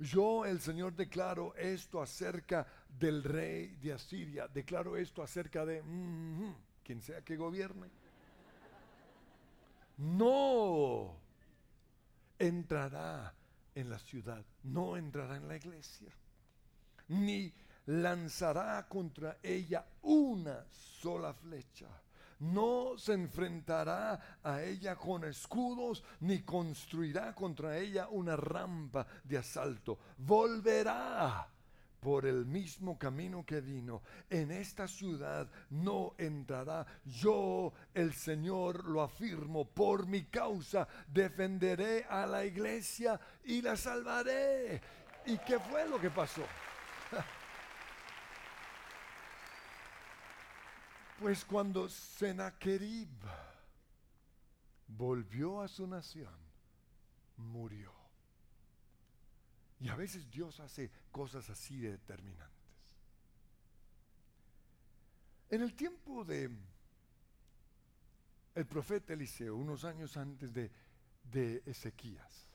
yo, 0.00 0.46
el 0.46 0.60
Señor, 0.60 0.94
declaro 0.94 1.54
esto 1.56 2.00
acerca 2.00 2.66
del 2.98 3.22
rey 3.22 3.76
de 3.76 3.92
Asiria. 3.92 4.48
Declaro 4.48 4.96
esto 4.96 5.22
acerca 5.22 5.64
de 5.66 5.82
quien 6.82 7.02
sea 7.02 7.22
que 7.22 7.36
gobierne. 7.36 7.88
No. 9.98 11.20
entrará 12.38 13.34
en 13.74 13.90
la 13.90 13.98
ciudad, 13.98 14.42
no 14.62 14.96
entrará 14.96 15.36
en 15.36 15.46
la 15.46 15.56
iglesia, 15.56 16.10
ni 17.08 17.52
lanzará 17.86 18.88
contra 18.88 19.38
ella 19.42 19.86
una 20.02 20.64
sola 20.70 21.34
flecha. 21.34 21.88
No 22.40 22.96
se 22.96 23.12
enfrentará 23.12 24.38
a 24.42 24.62
ella 24.62 24.96
con 24.96 25.24
escudos, 25.24 26.02
ni 26.20 26.40
construirá 26.40 27.34
contra 27.34 27.76
ella 27.76 28.08
una 28.10 28.36
rampa 28.36 29.06
de 29.24 29.38
asalto. 29.38 29.98
Volverá 30.18 31.48
por 32.00 32.24
el 32.24 32.46
mismo 32.46 32.98
camino 32.98 33.44
que 33.44 33.60
vino. 33.60 34.02
En 34.28 34.50
esta 34.50 34.88
ciudad 34.88 35.48
no 35.68 36.14
entrará. 36.18 36.86
Yo, 37.04 37.72
el 37.94 38.14
Señor, 38.14 38.86
lo 38.86 39.02
afirmo, 39.02 39.66
por 39.66 40.06
mi 40.06 40.24
causa 40.24 40.88
defenderé 41.06 42.06
a 42.08 42.26
la 42.26 42.44
iglesia 42.44 43.20
y 43.44 43.60
la 43.60 43.76
salvaré. 43.76 44.80
¿Y 45.26 45.36
qué 45.38 45.58
fue 45.58 45.86
lo 45.88 46.00
que 46.00 46.10
pasó? 46.10 46.42
Pues 51.20 51.44
cuando 51.44 51.86
Sennacherib 51.86 53.10
volvió 54.88 55.60
a 55.60 55.68
su 55.68 55.86
nación, 55.86 56.32
murió. 57.36 57.92
Y 59.80 59.90
a 59.90 59.96
veces 59.96 60.30
Dios 60.30 60.58
hace 60.60 60.90
cosas 61.12 61.50
así 61.50 61.78
de 61.78 61.90
determinantes. 61.90 62.48
En 65.50 65.60
el 65.60 65.74
tiempo 65.74 66.24
de 66.24 66.50
el 68.54 68.66
profeta 68.66 69.12
Eliseo, 69.12 69.56
unos 69.56 69.84
años 69.84 70.16
antes 70.16 70.54
de, 70.54 70.70
de 71.30 71.62
Ezequías, 71.66 72.46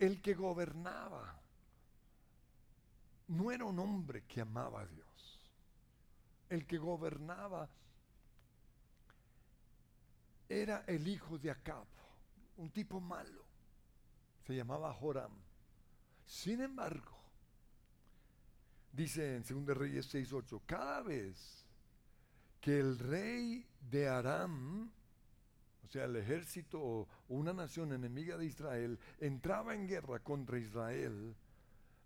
el 0.00 0.20
que 0.20 0.34
gobernaba 0.34 1.40
no 3.28 3.52
era 3.52 3.64
un 3.64 3.78
hombre 3.78 4.24
que 4.24 4.40
amaba 4.40 4.80
a 4.80 4.86
Dios. 4.86 5.07
El 6.48 6.66
que 6.66 6.78
gobernaba 6.78 7.68
era 10.48 10.84
el 10.86 11.06
hijo 11.06 11.38
de 11.38 11.50
Acab, 11.50 11.86
un 12.56 12.70
tipo 12.70 13.00
malo. 13.00 13.44
Se 14.46 14.54
llamaba 14.54 14.92
Joram. 14.94 15.32
Sin 16.24 16.60
embargo, 16.60 17.16
dice 18.92 19.36
en 19.36 19.42
2 19.42 19.76
Reyes 19.76 20.12
6:8, 20.12 20.62
cada 20.66 21.02
vez 21.02 21.66
que 22.60 22.78
el 22.78 22.98
rey 22.98 23.66
de 23.90 24.08
Aram, 24.08 24.90
o 25.84 25.88
sea, 25.88 26.04
el 26.04 26.16
ejército 26.16 26.80
o 26.80 27.08
una 27.28 27.52
nación 27.52 27.92
enemiga 27.92 28.36
de 28.36 28.46
Israel, 28.46 28.98
entraba 29.20 29.74
en 29.74 29.86
guerra 29.86 30.18
contra 30.20 30.58
Israel, 30.58 31.34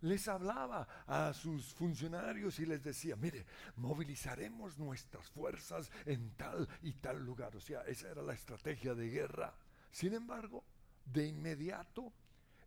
les 0.02 0.28
hablaba 0.28 0.86
a 1.06 1.32
sus 1.32 1.72
funcionarios 1.74 2.58
y 2.60 2.66
les 2.66 2.82
decía, 2.82 3.16
mire, 3.16 3.46
movilizaremos 3.76 4.78
nuestras 4.78 5.28
fuerzas 5.30 5.90
en 6.06 6.32
tal 6.36 6.68
y 6.82 6.92
tal 6.94 7.24
lugar. 7.24 7.56
O 7.56 7.60
sea, 7.60 7.82
esa 7.82 8.10
era 8.10 8.22
la 8.22 8.34
estrategia 8.34 8.94
de 8.94 9.08
guerra. 9.08 9.54
Sin 9.90 10.14
embargo, 10.14 10.64
de 11.04 11.26
inmediato 11.26 12.12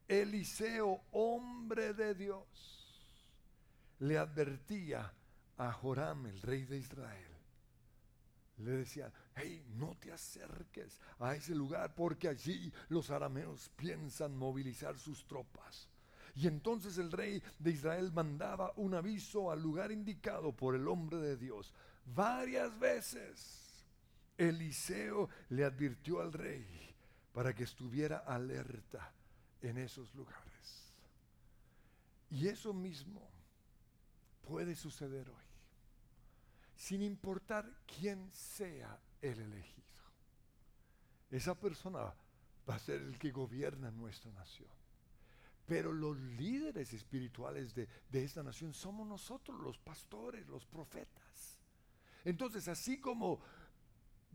Eliseo, 0.08 1.02
hombre 1.12 1.94
de 1.94 2.14
Dios, 2.14 2.46
le 4.00 4.18
advertía 4.18 5.12
a 5.58 5.72
Joram, 5.72 6.28
el 6.28 6.42
rey 6.42 6.64
de 6.66 6.78
Israel. 6.78 7.32
Le 8.58 8.72
decía, 8.72 9.12
hey, 9.36 9.66
no 9.76 9.98
te 10.00 10.12
acerques 10.12 11.02
a 11.20 11.36
ese 11.36 11.56
lugar 11.56 11.94
porque 11.96 12.30
allí 12.30 12.72
los 12.90 13.10
arameos 13.10 13.70
piensan 13.76 14.38
movilizar 14.38 14.98
sus 14.98 15.26
tropas. 15.26 15.90
Y 16.36 16.48
entonces 16.48 16.98
el 16.98 17.12
rey 17.12 17.42
de 17.60 17.72
Israel 17.72 18.12
mandaba 18.12 18.74
un 18.76 18.94
aviso 18.94 19.52
al 19.52 19.62
lugar 19.62 19.92
indicado 19.92 20.52
por 20.52 20.76
el 20.76 20.88
hombre 20.88 21.18
de 21.18 21.38
Dios. 21.38 21.74
Varias 22.14 22.78
veces 22.78 23.86
Eliseo 24.38 25.30
le 25.50 25.64
advirtió 25.64 26.22
al 26.22 26.34
rey 26.34 26.66
para 27.34 27.54
que 27.54 27.64
estuviera 27.64 28.18
alerta 28.20 29.14
en 29.62 29.78
esos 29.78 30.14
lugares. 30.14 30.94
Y 32.30 32.48
eso 32.48 32.74
mismo 32.74 33.22
puede 34.46 34.76
suceder 34.76 35.30
hoy, 35.30 35.46
sin 36.76 37.02
importar 37.02 37.66
quién 37.86 38.30
sea 38.32 39.00
el 39.22 39.40
elegido. 39.40 39.86
Esa 41.32 41.56
persona 41.56 42.14
va 42.70 42.76
a 42.76 42.80
ser 42.80 43.02
el 43.02 43.18
que 43.18 43.32
gobierna 43.32 43.90
nuestra 43.92 44.32
nación. 44.32 44.85
Pero 45.66 45.92
los 45.92 46.18
líderes 46.18 46.94
espirituales 46.94 47.74
de, 47.74 47.88
de, 48.10 48.24
esta 48.24 48.44
nación 48.44 48.74
somos 48.74 49.08
nosotros, 49.08 49.60
los 49.60 49.80
pastores, 49.80 50.48
los 50.48 50.66
profetas. 50.66 51.60
Entonces, 52.24 52.68
así 52.68 53.00
como 53.00 53.40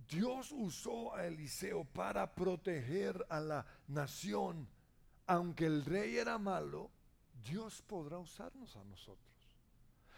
Dios 0.08 0.52
usó 0.52 1.14
a 1.14 1.26
Eliseo 1.26 1.84
para 1.84 2.34
proteger 2.34 3.24
a 3.28 3.40
la 3.40 3.66
nación, 3.86 4.68
aunque 5.26 5.66
el 5.66 5.84
rey 5.84 6.16
era 6.16 6.38
malo, 6.38 6.90
Dios 7.44 7.82
podrá 7.82 8.18
usarnos 8.18 8.76
a 8.76 8.84
nosotros. 8.84 9.30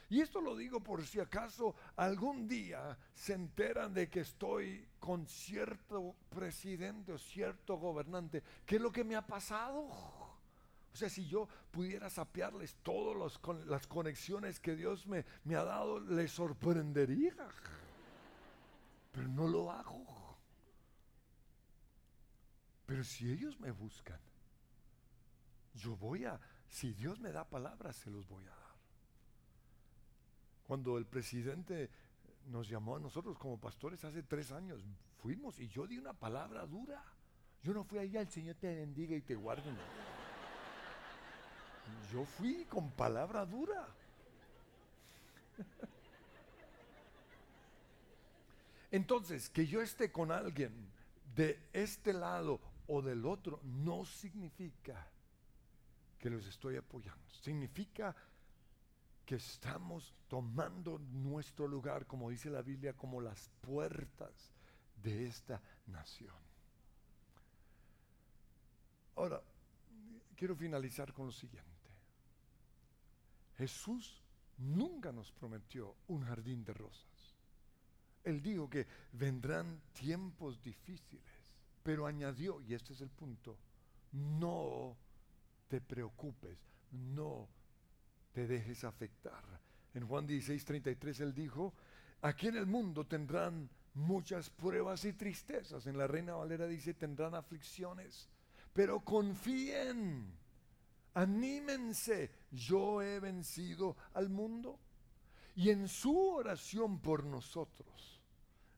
Y 0.09 0.21
esto 0.21 0.43
lo 0.43 0.55
digo 0.55 0.81
por 0.81 1.07
si 1.07 1.21
acaso 1.21 1.75
algún 1.97 2.47
día 2.47 2.99
se 3.15 3.33
enteran 3.33 3.95
de 3.95 4.11
que 4.11 4.21
estoy 4.21 4.87
con 4.99 5.27
cierto 5.27 6.15
presidente 6.29 7.13
o 7.13 7.19
cierto 7.19 7.79
gobernante. 7.79 8.43
¿Qué 8.67 8.77
es 8.77 8.83
lo 8.83 8.93
que 8.93 9.05
me 9.05 9.17
ha 9.17 9.27
pasado? 9.27 9.89
O 10.93 10.97
sea, 10.97 11.09
si 11.09 11.27
yo 11.27 11.49
pudiera 11.71 12.11
sapearles 12.11 12.75
todas 12.83 13.41
las 13.67 13.87
conexiones 13.87 14.61
que 14.61 14.77
Dios 14.77 15.07
me, 15.07 15.25
me 15.45 15.57
ha 15.57 15.65
dado, 15.65 16.01
les 16.01 16.31
sorprendería. 16.31 17.35
Pero 19.13 19.29
no 19.29 19.49
lo 19.49 19.71
hago. 19.71 20.13
Pero 22.85 23.05
si 23.05 23.31
ellos 23.31 23.59
me 23.59 23.71
buscan, 23.71 24.21
yo 25.75 25.97
voy 25.97 26.27
a, 26.27 26.39
si 26.69 26.93
Dios 26.93 27.21
me 27.21 27.33
da 27.33 27.45
palabras, 27.49 27.97
se 27.97 28.11
los 28.11 28.29
voy 28.29 28.45
a 28.45 28.51
dar. 28.51 28.59
Cuando 30.67 30.99
el 30.99 31.07
presidente 31.07 31.91
nos 32.49 32.69
llamó 32.69 32.97
a 32.97 33.01
nosotros 33.01 33.39
como 33.39 33.59
pastores 33.59 34.05
hace 34.05 34.23
tres 34.23 34.53
años, 34.53 34.85
fuimos 35.17 35.59
y 35.59 35.69
yo 35.69 35.87
di 35.87 35.97
una 35.97 36.13
palabra 36.13 36.67
dura. 36.67 37.03
Yo 37.63 37.73
no 37.73 37.85
fui 37.85 37.99
allá, 37.99 38.21
el 38.21 38.29
Señor 38.29 38.57
te 38.57 38.75
bendiga 38.75 39.17
y 39.17 39.23
te 39.23 39.37
guarde. 39.37 39.71
Yo 42.13 42.25
fui 42.25 42.65
con 42.67 42.91
palabra 42.91 43.47
dura. 43.47 43.89
Entonces, 48.91 49.49
que 49.49 49.67
yo 49.67 49.81
esté 49.81 50.13
con 50.13 50.31
alguien 50.31 50.73
de 51.35 51.59
este 51.73 52.13
lado 52.13 52.61
o 52.87 53.01
del 53.01 53.25
otro 53.25 53.61
no 53.63 54.05
significa 54.05 55.09
que 56.19 56.29
los 56.29 56.47
estoy 56.47 56.77
apoyando. 56.77 57.23
Significa 57.41 58.15
que 59.25 59.37
estamos 59.37 60.13
tomando 60.29 60.99
nuestro 60.99 61.67
lugar, 61.67 62.07
como 62.07 62.29
dice 62.29 62.51
la 62.51 62.61
Biblia, 62.61 62.93
como 62.93 63.21
las 63.21 63.51
puertas 63.63 64.53
de 65.03 65.27
esta 65.27 65.61
nación. 65.87 66.35
Ahora, 69.17 69.43
quiero 70.37 70.55
finalizar 70.55 71.13
con 71.13 71.27
lo 71.27 71.33
siguiente. 71.33 71.72
Jesús 73.63 74.21
nunca 74.59 75.13
nos 75.13 75.31
prometió 75.31 75.95
un 76.09 76.25
jardín 76.25 76.65
de 76.65 76.75
rosas. 76.75 77.07
Él 78.25 78.43
dijo 78.43 78.69
que 78.69 78.89
vendrán 79.13 79.81
tiempos 79.93 80.61
difíciles, 80.61 81.23
pero 81.85 82.05
añadió, 82.07 82.61
y 82.61 82.75
este 82.75 82.93
es 82.93 83.01
el 83.03 83.11
punto, 83.11 83.57
no 84.11 84.97
te 85.69 85.81
preocupes, 85.81 86.59
no 86.91 87.49
te 88.33 88.49
dejes 88.49 88.83
afectar. 88.83 89.45
En 89.95 90.09
Juan 90.09 90.27
16, 90.27 90.65
33 90.65 91.21
él 91.21 91.33
dijo, 91.33 91.73
aquí 92.21 92.49
en 92.49 92.57
el 92.57 92.67
mundo 92.67 93.07
tendrán 93.07 93.71
muchas 93.95 94.51
pruebas 94.51 95.05
y 95.05 95.13
tristezas. 95.13 95.87
En 95.87 95.97
la 95.97 96.09
Reina 96.09 96.35
Valera 96.35 96.67
dice, 96.67 96.95
tendrán 96.95 97.37
aflicciones, 97.37 98.29
pero 98.73 99.05
confíen, 99.05 100.35
anímense, 101.15 102.42
yo 102.53 103.03
he 103.03 103.19
vencido 103.19 103.97
al 104.15 104.29
mundo. 104.29 104.79
Y 105.55 105.71
en 105.71 105.89
su 105.89 106.17
oración 106.31 107.01
por 107.01 107.25
nosotros, 107.25 108.21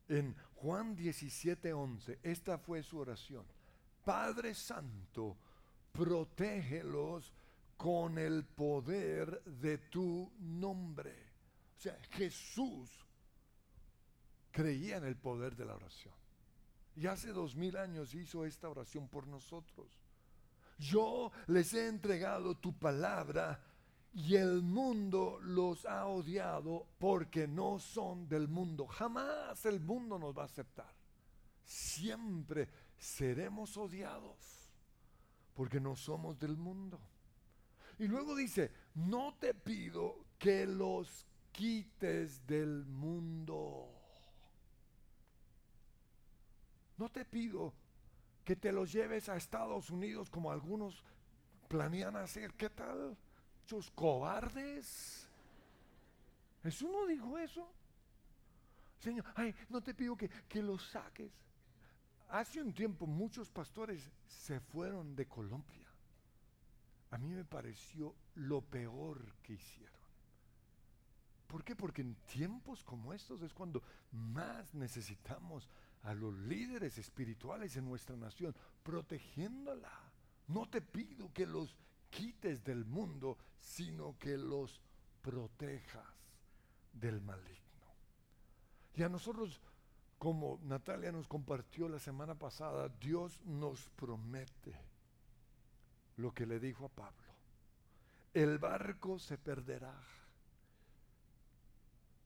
en 0.09 0.35
Juan 0.57 0.97
17, 0.97 1.73
11, 1.73 2.19
esta 2.23 2.59
fue 2.59 2.83
su 2.83 2.99
oración. 2.99 3.45
Padre 4.05 4.55
Santo, 4.55 5.37
protégelos 5.93 7.33
con 7.77 8.19
el 8.19 8.45
poder 8.45 9.43
de 9.45 9.79
tu 9.79 10.31
nombre. 10.39 11.15
O 11.79 11.81
sea, 11.81 11.99
Jesús 12.11 12.91
creía 14.51 14.97
en 14.97 15.05
el 15.05 15.17
poder 15.17 15.57
de 15.57 15.65
la 15.65 15.75
oración. 15.75 16.15
Y 16.97 17.07
hace 17.07 17.33
dos 17.33 17.57
mil 17.57 17.77
años 17.77 18.15
hizo 18.15 18.45
esta 18.45 18.69
oración 18.69 19.09
por 19.09 19.27
nosotros. 19.27 20.04
Yo 20.79 21.31
les 21.47 21.73
he 21.75 21.89
entregado 21.89 22.57
tu 22.57 22.73
palabra 22.79 23.63
y 24.13 24.37
el 24.37 24.63
mundo 24.63 25.39
los 25.43 25.85
ha 25.87 26.07
odiado 26.07 26.87
porque 26.99 27.49
no 27.49 27.79
son 27.79 28.29
del 28.29 28.49
mundo. 28.49 28.87
Jamás 28.87 29.65
el 29.67 29.81
mundo 29.81 30.19
nos 30.19 30.37
va 30.37 30.43
a 30.43 30.47
aceptar. 30.47 30.95
Siempre 31.65 32.69
seremos 32.97 33.77
odiados 33.77 34.73
porque 35.55 35.81
no 35.81 35.97
somos 35.97 36.39
del 36.39 36.57
mundo. 36.57 37.01
Y 37.99 38.07
luego 38.07 38.35
dice, 38.35 38.73
no 38.95 39.35
te 39.39 39.55
pido 39.55 40.25
que 40.39 40.67
los 40.67 41.27
quites 41.53 42.47
del 42.47 42.85
mundo. 42.87 43.89
No 46.97 47.09
te 47.09 47.25
pido 47.25 47.73
que 48.45 48.57
te 48.57 48.73
los 48.73 48.93
lleves 48.93 49.29
a 49.29 49.37
Estados 49.37 49.91
Unidos 49.91 50.31
como 50.31 50.53
algunos 50.53 51.03
planean 51.69 52.17
hacer. 52.17 52.53
¿Qué 52.55 52.71
tal? 52.71 53.17
Muchos 53.61 53.91
cobardes. 53.93 55.29
Jesús 56.63 56.91
no 56.91 57.07
dijo 57.07 57.39
eso. 57.39 57.67
Señor, 59.01 59.25
ay, 59.35 59.55
no 59.69 59.83
te 59.83 59.95
pido 59.95 60.17
que, 60.17 60.29
que 60.49 60.63
los 60.63 60.83
saques. 60.91 61.33
Hace 62.29 62.61
un 62.61 62.73
tiempo 62.73 63.07
muchos 63.07 63.51
pastores 63.51 64.11
se 64.27 64.61
fueron 64.61 65.15
de 65.15 65.27
Colombia. 65.27 65.87
A 67.11 67.19
mí 67.19 67.29
me 67.29 67.45
pareció 67.45 68.15
lo 68.35 68.61
peor 68.61 69.37
que 69.43 69.55
hicieron. 69.55 69.95
¿Por 71.47 71.63
qué? 71.63 71.77
Porque 71.77 72.03
en 72.03 72.15
tiempos 72.27 72.83
como 72.83 73.13
estos 73.13 73.43
es 73.43 73.55
cuando 73.55 73.83
más 74.11 74.75
necesitamos 74.75 75.69
a 76.05 76.15
los 76.15 76.35
líderes 76.35 76.99
espirituales 76.99 77.77
en 77.77 77.87
nuestra 77.87 78.17
nación, 78.17 78.55
protegiéndola. 78.83 79.91
No 80.49 80.69
te 80.69 80.81
pido 80.81 81.33
que 81.33 81.47
los 81.47 81.77
quites 82.11 82.63
del 82.63 82.85
mundo, 82.85 83.39
sino 83.59 84.17
que 84.19 84.37
los 84.37 84.81
protejas 85.23 86.05
del 86.93 87.21
maligno. 87.23 87.65
Y 88.95 89.03
a 89.03 89.09
nosotros, 89.09 89.61
como 90.19 90.61
Natalia 90.63 91.11
nos 91.11 91.27
compartió 91.27 91.89
la 91.89 91.99
semana 91.99 92.35
pasada, 92.35 92.89
Dios 93.01 93.41
nos 93.45 93.89
promete 93.97 94.79
lo 96.19 96.33
que 96.33 96.47
le 96.47 96.61
dijo 96.61 96.85
a 96.85 96.89
Pablo. 96.91 97.35
El 98.35 98.59
barco 98.59 99.19
se 99.19 99.39
perderá, 99.39 99.99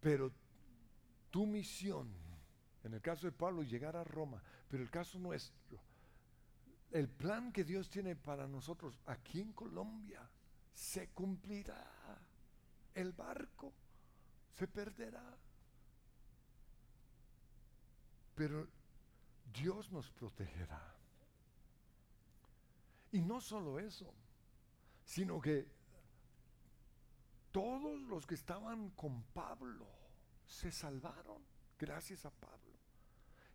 pero 0.00 0.32
tu 1.30 1.46
misión 1.46 2.27
en 2.88 2.94
el 2.94 3.02
caso 3.02 3.26
de 3.26 3.32
Pablo, 3.32 3.62
llegar 3.62 3.96
a 3.96 4.04
Roma. 4.04 4.42
Pero 4.68 4.82
el 4.82 4.90
caso 4.90 5.18
nuestro, 5.18 5.78
el 6.90 7.08
plan 7.08 7.52
que 7.52 7.64
Dios 7.64 7.90
tiene 7.90 8.16
para 8.16 8.46
nosotros 8.46 8.98
aquí 9.06 9.40
en 9.40 9.52
Colombia 9.52 10.28
se 10.72 11.10
cumplirá. 11.10 12.18
El 12.94 13.12
barco 13.12 13.72
se 14.54 14.66
perderá. 14.66 15.36
Pero 18.34 18.66
Dios 19.52 19.90
nos 19.92 20.10
protegerá. 20.10 20.94
Y 23.12 23.20
no 23.20 23.40
solo 23.40 23.78
eso, 23.78 24.12
sino 25.04 25.40
que 25.40 25.66
todos 27.52 28.00
los 28.02 28.26
que 28.26 28.34
estaban 28.34 28.90
con 28.90 29.22
Pablo 29.34 29.86
se 30.46 30.70
salvaron 30.72 31.42
gracias 31.78 32.24
a 32.24 32.30
Pablo. 32.30 32.67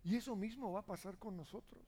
Y 0.04 0.16
eso 0.16 0.36
mismo 0.36 0.72
va 0.72 0.80
a 0.80 0.86
pasar 0.86 1.18
con 1.18 1.36
nosotros. 1.36 1.82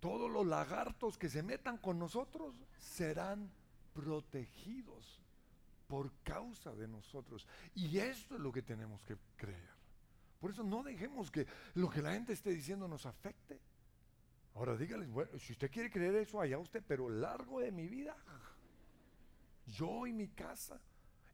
Todos 0.00 0.30
los 0.30 0.46
lagartos 0.46 1.18
que 1.18 1.28
se 1.28 1.42
metan 1.42 1.78
con 1.78 1.98
nosotros 1.98 2.54
serán 2.78 3.50
protegidos 3.92 5.20
por 5.88 6.12
causa 6.22 6.72
de 6.74 6.86
nosotros. 6.86 7.46
Y 7.74 7.98
esto 7.98 8.36
es 8.36 8.40
lo 8.40 8.52
que 8.52 8.62
tenemos 8.62 9.02
que 9.04 9.16
creer. 9.36 9.78
Por 10.38 10.52
eso 10.52 10.62
no 10.62 10.84
dejemos 10.84 11.30
que 11.32 11.46
lo 11.74 11.90
que 11.90 12.00
la 12.00 12.12
gente 12.12 12.32
esté 12.32 12.50
diciendo 12.50 12.86
nos 12.86 13.06
afecte. 13.06 13.58
Ahora 14.54 14.76
dígales, 14.76 15.10
bueno, 15.10 15.36
si 15.38 15.52
usted 15.52 15.70
quiere 15.70 15.90
creer 15.90 16.14
eso, 16.14 16.40
allá 16.40 16.58
usted, 16.58 16.82
pero 16.86 17.08
largo 17.08 17.60
de 17.60 17.72
mi 17.72 17.88
vida, 17.88 18.16
yo 19.66 20.06
y 20.06 20.12
mi 20.12 20.28
casa, 20.28 20.80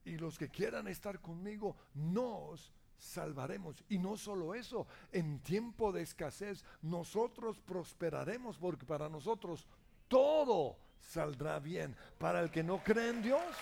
y 0.05 0.17
los 0.17 0.39
que 0.39 0.49
quieran 0.49 0.89
estar 0.89 1.21
conmigo, 1.21 1.77
nos 1.95 2.73
salvaremos. 2.99 3.83
Y 3.89 3.99
no 3.99 4.17
solo 4.17 4.55
eso, 4.55 4.87
en 5.13 5.41
tiempo 5.41 5.93
de 5.93 6.03
escasez 6.03 6.65
nosotros 6.83 7.61
prosperaremos 7.61 8.59
porque 8.59 8.87
para 8.87 9.09
nosotros 9.09 9.67
todo 10.09 10.77
saldrá 11.01 11.59
bien. 11.59 11.97
Para 12.19 12.41
el 12.41 12.51
que 12.51 12.63
no 12.63 12.83
cree 12.83 13.11
en 13.11 13.23
Dios, 13.23 13.55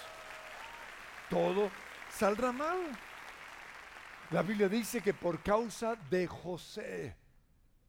todo 1.28 1.70
saldrá 2.10 2.52
mal. 2.52 2.78
La 4.30 4.42
Biblia 4.42 4.68
dice 4.68 5.02
que 5.02 5.12
por 5.12 5.42
causa 5.42 5.94
de 6.08 6.26
José, 6.26 7.16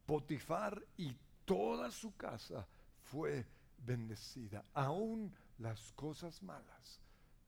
Potifar 0.04 0.82
y 0.98 1.16
toda 1.46 1.90
su 1.90 2.14
casa 2.16 2.66
fue 3.00 3.46
bendecida, 3.78 4.62
aún 4.74 5.34
las 5.58 5.92
cosas 5.92 6.42
malas. 6.42 7.00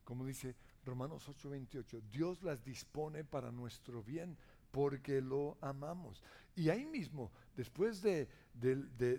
Como 0.04 0.24
dice 0.24 0.54
Romanos 0.86 1.28
8:28, 1.28 2.00
Dios 2.10 2.42
las 2.42 2.64
dispone 2.64 3.24
para 3.24 3.50
nuestro 3.50 4.02
bien 4.02 4.38
porque 4.70 5.20
lo 5.20 5.58
amamos. 5.60 6.22
Y 6.54 6.70
ahí 6.70 6.86
mismo, 6.86 7.30
después 7.56 8.00
de, 8.02 8.28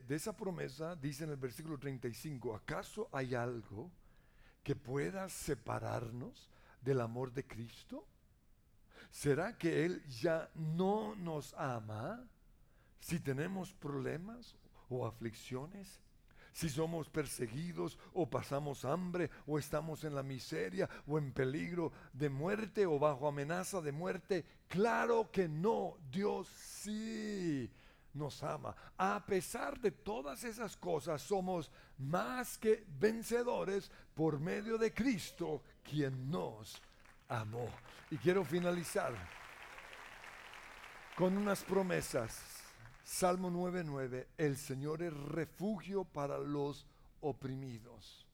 esa 0.10 0.36
promesa, 0.36 0.96
dice 0.96 1.26
en 1.26 1.32
el 1.32 1.38
versículo 1.38 1.78
35, 1.78 2.56
¿acaso 2.56 3.10
hay 3.12 3.36
algo 3.36 3.92
que 4.64 4.76
pueda 4.76 5.30
separarnos 5.30 6.50
del 6.82 7.02
amor 7.02 7.32
de 7.34 7.46
Cristo? 7.46 8.06
¿Será 9.12 9.58
que 9.58 9.86
Él 9.86 10.04
ya 10.08 10.50
no 10.56 11.16
nos 11.16 11.54
ama 11.54 12.26
si 13.00 13.20
tenemos 13.20 13.74
problemas 13.74 14.56
o 14.90 15.06
aflicciones? 15.06 16.00
Si 16.58 16.70
somos 16.70 17.08
perseguidos 17.08 18.00
o 18.14 18.28
pasamos 18.28 18.84
hambre 18.84 19.30
o 19.46 19.60
estamos 19.60 20.04
en 20.04 20.16
la 20.16 20.24
miseria 20.24 20.90
o 21.06 21.20
en 21.20 21.32
peligro 21.32 21.92
de 22.14 22.30
muerte 22.30 22.88
o 22.88 22.98
bajo 22.98 23.28
amenaza 23.28 23.80
de 23.80 23.92
muerte. 23.92 24.44
Claro 24.68 25.30
que 25.32 25.48
no, 25.48 25.98
Dios 26.10 26.48
sí 26.48 27.70
nos 28.12 28.42
ama. 28.42 28.76
A 28.98 29.24
pesar 29.24 29.80
de 29.80 29.92
todas 29.92 30.44
esas 30.44 30.76
cosas, 30.76 31.22
somos 31.22 31.70
más 32.00 32.58
que 32.58 32.84
vencedores 32.88 33.92
por 34.16 34.40
medio 34.40 34.80
de 34.80 34.92
Cristo, 34.92 35.62
quien 35.84 36.32
nos 36.32 36.82
amó. 37.28 37.70
Y 38.10 38.18
quiero 38.18 38.44
finalizar 38.44 39.14
con 41.16 41.38
unas 41.38 41.64
promesas 41.64 42.57
Salmo 43.10 43.50
9:9, 43.50 44.28
el 44.38 44.58
Señor 44.58 45.02
es 45.02 45.14
refugio 45.14 46.04
para 46.04 46.38
los 46.38 46.86
oprimidos, 47.22 48.28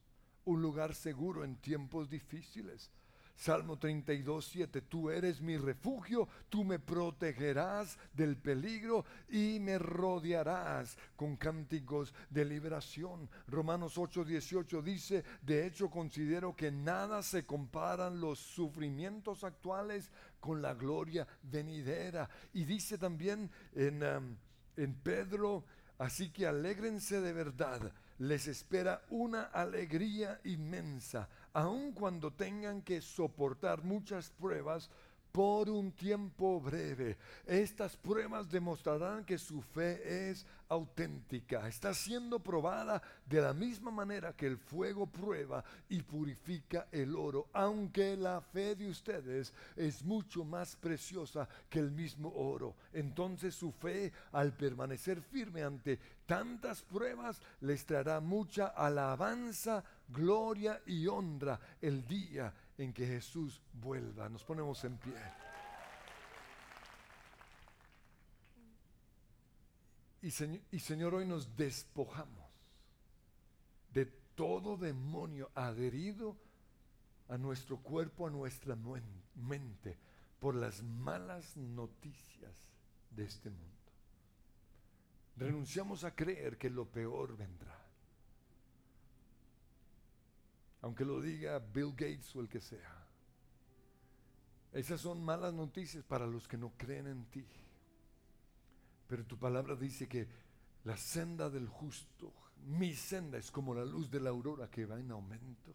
un 0.46 0.64
lugar 0.64 0.96
seguro 0.96 1.44
en 1.44 1.58
tiempos 1.58 2.10
difíciles. 2.10 2.90
Salmo 3.36 3.78
32, 3.78 4.46
7, 4.46 4.82
tú 4.82 5.12
eres 5.12 5.42
mi 5.42 5.58
refugio, 5.58 6.28
tú 6.50 6.64
me 6.64 6.80
protegerás 6.80 8.00
del 8.14 8.36
peligro 8.36 9.06
y 9.30 9.60
me 9.60 9.78
rodearás 9.78 10.98
con 11.16 11.38
cánticos 11.38 12.12
de 12.32 12.44
liberación. 12.44 13.30
Romanos 13.48 14.00
8, 14.00 14.26
18 14.26 14.82
dice, 14.82 15.24
de 15.44 15.68
hecho 15.68 15.92
considero 15.92 16.56
que 16.56 16.72
nada 16.72 17.22
se 17.22 17.46
comparan 17.46 18.20
los 18.20 18.40
sufrimientos 18.40 19.44
actuales 19.44 20.10
con 20.40 20.64
la 20.64 20.74
gloria 20.74 21.28
venidera. 21.44 22.28
Y 22.54 22.66
dice 22.66 22.98
también 22.98 23.52
en... 23.76 24.04
Um, 24.04 24.36
en 24.78 24.94
Pedro, 24.94 25.64
así 25.98 26.30
que 26.30 26.48
alégrense 26.48 27.22
de 27.22 27.34
verdad, 27.34 27.92
les 28.20 28.48
espera 28.48 29.04
una 29.10 29.44
alegría 29.44 30.40
inmensa, 30.44 31.30
aun 31.54 31.92
cuando 31.94 32.32
tengan 32.32 32.82
que 32.82 33.02
soportar 33.02 33.84
muchas 33.84 34.30
pruebas 34.30 34.90
por 35.32 35.70
un 35.70 35.92
tiempo 35.92 36.62
breve. 36.62 37.18
Estas 37.46 37.98
pruebas 37.98 38.50
demostrarán 38.50 39.26
que 39.26 39.38
su 39.38 39.62
fe 39.62 40.30
es 40.30 40.46
auténtica, 40.70 41.68
está 41.68 41.94
siendo 41.94 42.40
probada 42.40 43.02
de 43.26 43.42
la 43.42 43.54
misma 43.54 43.92
manera 43.92 44.34
que 44.34 44.48
el 44.48 44.58
fuego 44.58 45.08
prueba 45.08 45.64
y 45.90 46.02
purifica 46.02 46.88
el 46.92 47.16
oro, 47.16 47.48
aunque 47.54 48.16
la 48.18 48.42
fe 48.42 48.76
de 48.76 48.90
ustedes 48.90 49.54
es 49.76 50.04
mucho 50.04 50.44
más 50.44 50.76
preciosa 50.76 51.48
que 51.70 51.80
el 51.80 51.92
mismo 51.92 52.30
oro. 52.30 52.76
Entonces 52.94 53.56
su 53.56 53.72
fe, 53.72 54.12
al 54.32 54.54
permanecer 54.54 55.22
firme 55.22 55.64
ante 55.64 56.00
tantas 56.26 56.82
pruebas, 56.82 57.42
les 57.62 57.86
traerá 57.86 58.20
mucha 58.20 58.68
alabanza, 58.68 59.84
gloria 60.08 60.82
y 60.86 61.08
honra 61.08 61.60
el 61.82 62.06
día 62.06 62.54
en 62.78 62.94
que 62.94 63.06
Jesús 63.06 63.62
vuelva. 63.74 64.30
Nos 64.30 64.44
ponemos 64.44 64.84
en 64.84 64.98
pie. 64.98 65.43
Y 70.24 70.32
Señor, 70.80 71.14
hoy 71.14 71.28
nos 71.28 71.56
despojamos 71.56 72.44
todo 74.36 74.78
demonio 74.78 75.52
adherido 75.56 76.36
a 77.30 77.38
nuestro 77.38 77.78
cuerpo, 77.78 78.28
a 78.28 78.32
nuestra 78.32 78.76
mente, 79.36 79.98
por 80.40 80.56
las 80.56 80.84
malas 80.84 81.56
noticias 81.56 82.70
de 83.12 83.26
este 83.26 83.50
mundo. 83.50 83.68
Renunciamos 85.38 86.04
a 86.04 86.14
creer 86.16 86.58
que 86.58 86.70
lo 86.70 86.86
peor 86.86 87.38
vendrá. 87.38 87.80
Aunque 90.82 91.06
lo 91.06 91.22
diga 91.22 91.60
Bill 91.60 91.92
Gates 91.92 92.36
o 92.36 92.42
el 92.42 92.50
que 92.50 92.60
sea. 92.60 93.08
Esas 94.74 95.00
son 95.00 95.24
malas 95.24 95.54
noticias 95.54 96.04
para 96.04 96.28
los 96.28 96.48
que 96.48 96.58
no 96.58 96.74
creen 96.78 97.08
en 97.08 97.26
ti. 97.26 97.46
Pero 99.08 99.26
tu 99.26 99.38
palabra 99.38 99.76
dice 99.76 100.08
que 100.08 100.28
la 100.86 100.98
senda 100.98 101.50
del 101.50 101.68
justo, 101.68 102.34
mi 102.66 102.94
senda 102.94 103.38
es 103.38 103.52
como 103.52 103.74
la 103.74 103.86
luz 103.86 104.10
de 104.10 104.20
la 104.20 104.30
aurora 104.30 104.70
que 104.70 104.86
va 104.86 105.00
en 105.00 105.12
aumento. 105.12 105.74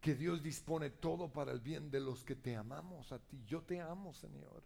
Que 0.00 0.14
Dios 0.14 0.42
dispone 0.42 0.90
todo 0.90 1.30
para 1.30 1.52
el 1.52 1.60
bien 1.60 1.90
de 1.90 2.00
los 2.00 2.24
que 2.24 2.36
te 2.36 2.56
amamos 2.56 3.12
a 3.12 3.18
ti. 3.18 3.42
Yo 3.46 3.62
te 3.62 3.80
amo, 3.80 4.14
Señor. 4.14 4.62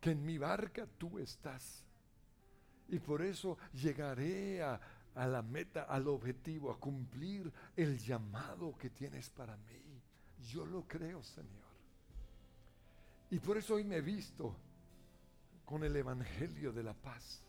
Que 0.00 0.10
en 0.10 0.24
mi 0.24 0.38
barca 0.38 0.86
tú 0.98 1.18
estás. 1.18 1.84
Y 2.88 2.98
por 2.98 3.22
eso 3.22 3.58
llegaré 3.72 4.62
a, 4.62 4.80
a 5.14 5.26
la 5.26 5.42
meta, 5.42 5.84
al 5.84 6.08
objetivo, 6.08 6.70
a 6.70 6.80
cumplir 6.80 7.52
el 7.76 7.98
llamado 7.98 8.76
que 8.76 8.90
tienes 8.90 9.30
para 9.30 9.56
mí. 9.56 10.02
Yo 10.48 10.66
lo 10.66 10.88
creo, 10.88 11.22
Señor. 11.22 11.70
Y 13.30 13.38
por 13.38 13.56
eso 13.56 13.74
hoy 13.74 13.84
me 13.84 13.96
he 13.96 14.00
visto 14.00 14.56
con 15.70 15.84
el 15.84 15.94
Evangelio 15.94 16.72
de 16.72 16.82
la 16.82 16.94
paz. 16.94 17.44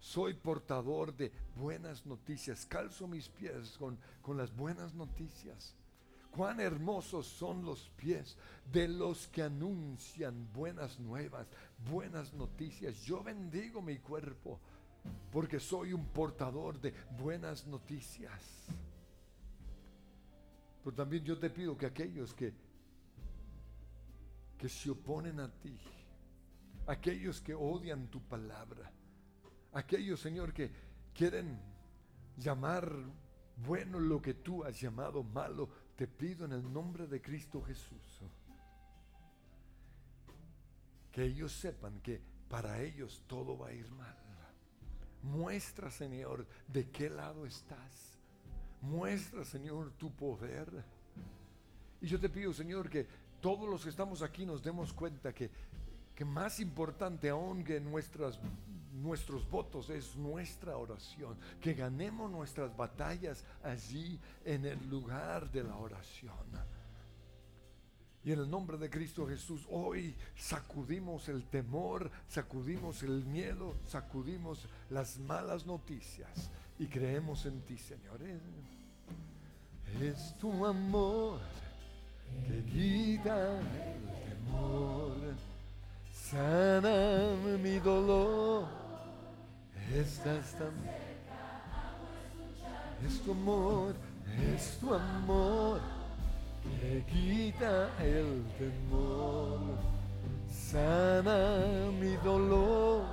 Soy 0.00 0.34
portador 0.34 1.16
de 1.16 1.30
buenas 1.54 2.04
noticias. 2.04 2.66
Calzo 2.66 3.06
mis 3.06 3.28
pies 3.28 3.76
con, 3.78 3.96
con 4.20 4.36
las 4.36 4.52
buenas 4.56 4.92
noticias. 4.92 5.76
Cuán 6.32 6.58
hermosos 6.58 7.28
son 7.28 7.64
los 7.64 7.90
pies 7.90 8.36
de 8.72 8.88
los 8.88 9.28
que 9.28 9.44
anuncian 9.44 10.52
buenas 10.52 10.98
nuevas, 10.98 11.46
buenas 11.88 12.34
noticias. 12.34 13.00
Yo 13.02 13.22
bendigo 13.22 13.80
mi 13.80 13.98
cuerpo 13.98 14.58
porque 15.30 15.60
soy 15.60 15.92
un 15.92 16.06
portador 16.06 16.80
de 16.80 16.92
buenas 17.16 17.68
noticias. 17.68 18.42
Pero 20.82 20.96
también 20.96 21.22
yo 21.22 21.38
te 21.38 21.50
pido 21.50 21.78
que 21.78 21.86
aquellos 21.86 22.34
que 22.34 22.52
que 24.58 24.68
se 24.68 24.90
oponen 24.90 25.40
a 25.40 25.48
ti, 25.48 25.78
aquellos 26.86 27.40
que 27.40 27.54
odian 27.54 28.08
tu 28.08 28.20
palabra, 28.20 28.90
aquellos, 29.72 30.20
Señor, 30.20 30.52
que 30.52 30.70
quieren 31.14 31.58
llamar 32.36 32.92
bueno 33.56 34.00
lo 34.00 34.20
que 34.20 34.34
tú 34.34 34.64
has 34.64 34.80
llamado 34.80 35.22
malo, 35.22 35.68
te 35.96 36.06
pido 36.06 36.44
en 36.44 36.52
el 36.52 36.72
nombre 36.72 37.06
de 37.06 37.22
Cristo 37.22 37.62
Jesús, 37.62 38.20
que 41.12 41.24
ellos 41.24 41.52
sepan 41.52 42.00
que 42.00 42.20
para 42.48 42.80
ellos 42.80 43.22
todo 43.26 43.56
va 43.56 43.68
a 43.68 43.72
ir 43.72 43.90
mal. 43.92 44.16
Muestra, 45.22 45.90
Señor, 45.90 46.46
de 46.68 46.90
qué 46.90 47.08
lado 47.08 47.46
estás. 47.46 48.18
Muestra, 48.82 49.44
Señor, 49.44 49.92
tu 49.92 50.12
poder. 50.14 50.68
Y 52.02 52.06
yo 52.06 52.20
te 52.20 52.28
pido, 52.28 52.52
Señor, 52.52 52.90
que 52.90 53.06
todos 53.40 53.68
los 53.68 53.82
que 53.82 53.90
estamos 53.90 54.20
aquí 54.20 54.44
nos 54.44 54.62
demos 54.62 54.92
cuenta 54.92 55.32
que, 55.32 55.50
que 56.14 56.24
más 56.24 56.60
importante 56.60 57.28
aún 57.28 57.64
que 57.64 57.80
nuestros 57.80 58.38
votos 59.50 59.90
es 59.90 60.16
nuestra 60.16 60.76
oración, 60.76 61.36
que 61.60 61.74
ganemos 61.74 62.30
nuestras 62.30 62.76
batallas 62.76 63.44
allí 63.62 64.18
en 64.44 64.64
el 64.64 64.88
lugar 64.88 65.50
de 65.50 65.64
la 65.64 65.76
oración. 65.76 66.32
Y 68.22 68.32
en 68.32 68.38
el 68.38 68.48
nombre 68.48 68.78
de 68.78 68.88
Cristo 68.88 69.26
Jesús, 69.26 69.66
hoy 69.68 70.14
sacudimos 70.34 71.28
el 71.28 71.44
temor, 71.44 72.10
sacudimos 72.26 73.02
el 73.02 73.22
miedo, 73.26 73.74
sacudimos 73.86 74.66
las 74.88 75.18
malas 75.18 75.66
noticias 75.66 76.50
y 76.78 76.86
creemos 76.86 77.44
en 77.44 77.60
ti, 77.62 77.76
Señor. 77.76 78.20
Es 80.00 80.34
tu 80.38 80.64
amor 80.64 81.38
que 82.48 82.64
quita 82.64 83.60
el 83.60 83.66
temor, 84.24 85.16
sana 86.34 87.36
mi 87.62 87.78
dolor. 87.78 88.66
Estás 89.94 90.58
tan 90.58 90.74
es 93.06 93.20
tu 93.22 93.32
amor, 93.32 93.94
es 94.54 94.78
tu 94.80 94.94
amor 94.94 95.80
que 96.64 97.04
quita 97.12 97.90
el 98.02 98.42
temor, 98.58 99.60
sana 100.50 101.90
mi 102.00 102.16
dolor. 102.24 103.04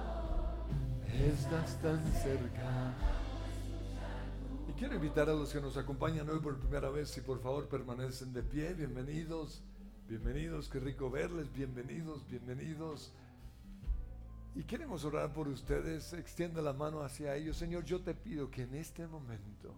Estás 1.13 1.79
tan 1.81 2.01
cerca 2.13 2.93
Quiero 4.81 4.95
invitar 4.95 5.29
a 5.29 5.33
los 5.33 5.53
que 5.53 5.61
nos 5.61 5.77
acompañan 5.77 6.27
hoy 6.27 6.39
por 6.39 6.57
primera 6.57 6.89
vez, 6.89 7.09
si 7.09 7.21
por 7.21 7.39
favor 7.39 7.67
permanecen 7.67 8.33
de 8.33 8.41
pie, 8.41 8.73
bienvenidos, 8.73 9.61
bienvenidos, 10.11 10.67
qué 10.67 10.77
rico 10.77 11.09
verles, 11.09 11.53
bienvenidos, 11.53 12.27
bienvenidos. 12.27 13.13
Y 14.53 14.63
queremos 14.63 15.05
orar 15.05 15.31
por 15.31 15.47
ustedes, 15.47 16.11
extiende 16.11 16.61
la 16.61 16.73
mano 16.73 17.01
hacia 17.01 17.33
ellos. 17.33 17.55
Señor, 17.55 17.85
yo 17.85 18.01
te 18.01 18.13
pido 18.13 18.51
que 18.51 18.63
en 18.63 18.75
este 18.75 19.07
momento 19.07 19.73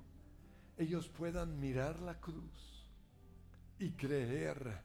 ellos 0.76 1.08
puedan 1.08 1.60
mirar 1.60 2.00
la 2.00 2.20
cruz 2.20 2.90
y 3.78 3.92
creer 3.92 4.82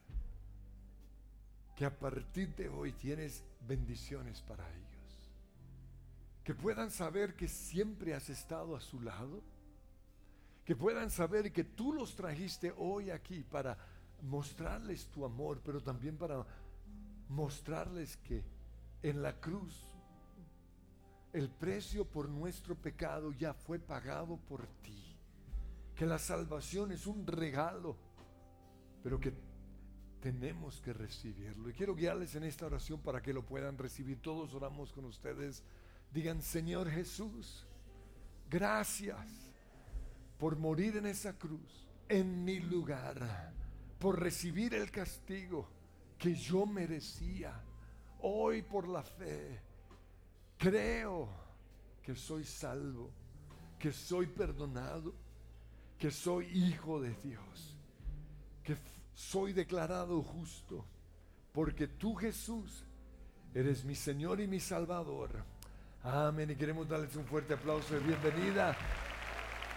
que 1.75 1.85
a 1.85 1.97
partir 1.97 2.55
de 2.55 2.69
hoy 2.69 2.91
tienes 2.91 3.43
bendiciones 3.67 4.43
para 4.43 4.69
ellos. 4.69 5.31
Que 6.43 6.53
puedan 6.53 6.91
saber 6.91 7.33
que 7.33 7.47
siempre 7.47 8.13
has 8.13 8.29
estado 8.29 8.75
a 8.75 8.81
su 8.81 9.01
lado 9.01 9.41
que 10.69 10.75
puedan 10.75 11.09
saber 11.09 11.51
que 11.51 11.63
tú 11.63 11.93
los 11.93 12.15
trajiste 12.15 12.71
hoy 12.77 13.09
aquí 13.09 13.43
para 13.43 13.75
mostrarles 14.23 15.07
tu 15.07 15.25
amor, 15.25 15.61
pero 15.63 15.81
también 15.81 16.17
para 16.17 16.45
mostrarles 17.29 18.17
que 18.17 18.43
en 19.01 19.21
la 19.21 19.39
cruz 19.39 19.89
el 21.33 21.49
precio 21.49 22.05
por 22.05 22.27
nuestro 22.27 22.75
pecado 22.75 23.31
ya 23.31 23.53
fue 23.53 23.79
pagado 23.79 24.37
por 24.37 24.65
ti. 24.81 25.15
Que 25.95 26.05
la 26.05 26.17
salvación 26.17 26.91
es 26.91 27.05
un 27.05 27.27
regalo, 27.27 27.97
pero 29.03 29.19
que 29.19 29.33
tenemos 30.21 30.81
que 30.81 30.93
recibirlo. 30.93 31.69
Y 31.69 31.73
quiero 31.73 31.95
guiarles 31.95 32.35
en 32.35 32.43
esta 32.43 32.65
oración 32.65 33.01
para 33.01 33.21
que 33.21 33.33
lo 33.33 33.45
puedan 33.45 33.77
recibir. 33.77 34.21
Todos 34.21 34.53
oramos 34.53 34.91
con 34.91 35.05
ustedes. 35.05 35.63
Digan, 36.11 36.41
Señor 36.41 36.89
Jesús, 36.89 37.65
gracias 38.49 39.27
por 40.37 40.57
morir 40.57 40.97
en 40.97 41.05
esa 41.05 41.37
cruz, 41.37 41.87
en 42.07 42.43
mi 42.43 42.59
lugar, 42.59 43.53
por 43.99 44.19
recibir 44.19 44.73
el 44.73 44.89
castigo 44.89 45.67
que 46.17 46.33
yo 46.33 46.65
merecía. 46.65 47.53
Hoy 48.21 48.61
por 48.61 48.87
la 48.87 49.03
fe, 49.03 49.61
creo 50.57 51.29
que 52.01 52.15
soy 52.15 52.43
salvo, 52.43 53.11
que 53.77 53.91
soy 53.91 54.27
perdonado, 54.27 55.13
que 55.97 56.11
soy 56.11 56.45
hijo 56.47 57.01
de 57.01 57.13
Dios, 57.23 57.77
que 58.63 58.77
soy 59.13 59.53
declarado 59.53 60.21
justo, 60.21 60.85
porque 61.53 61.87
tú 61.87 62.15
Jesús 62.15 62.85
eres 63.53 63.83
mi 63.83 63.95
Señor 63.95 64.39
y 64.39 64.47
mi 64.47 64.59
Salvador. 64.59 65.43
Amén. 66.03 66.51
Y 66.51 66.55
queremos 66.55 66.87
darles 66.87 67.15
un 67.15 67.25
fuerte 67.25 67.53
aplauso 67.53 67.93
de 67.93 67.99
bienvenida. 67.99 68.75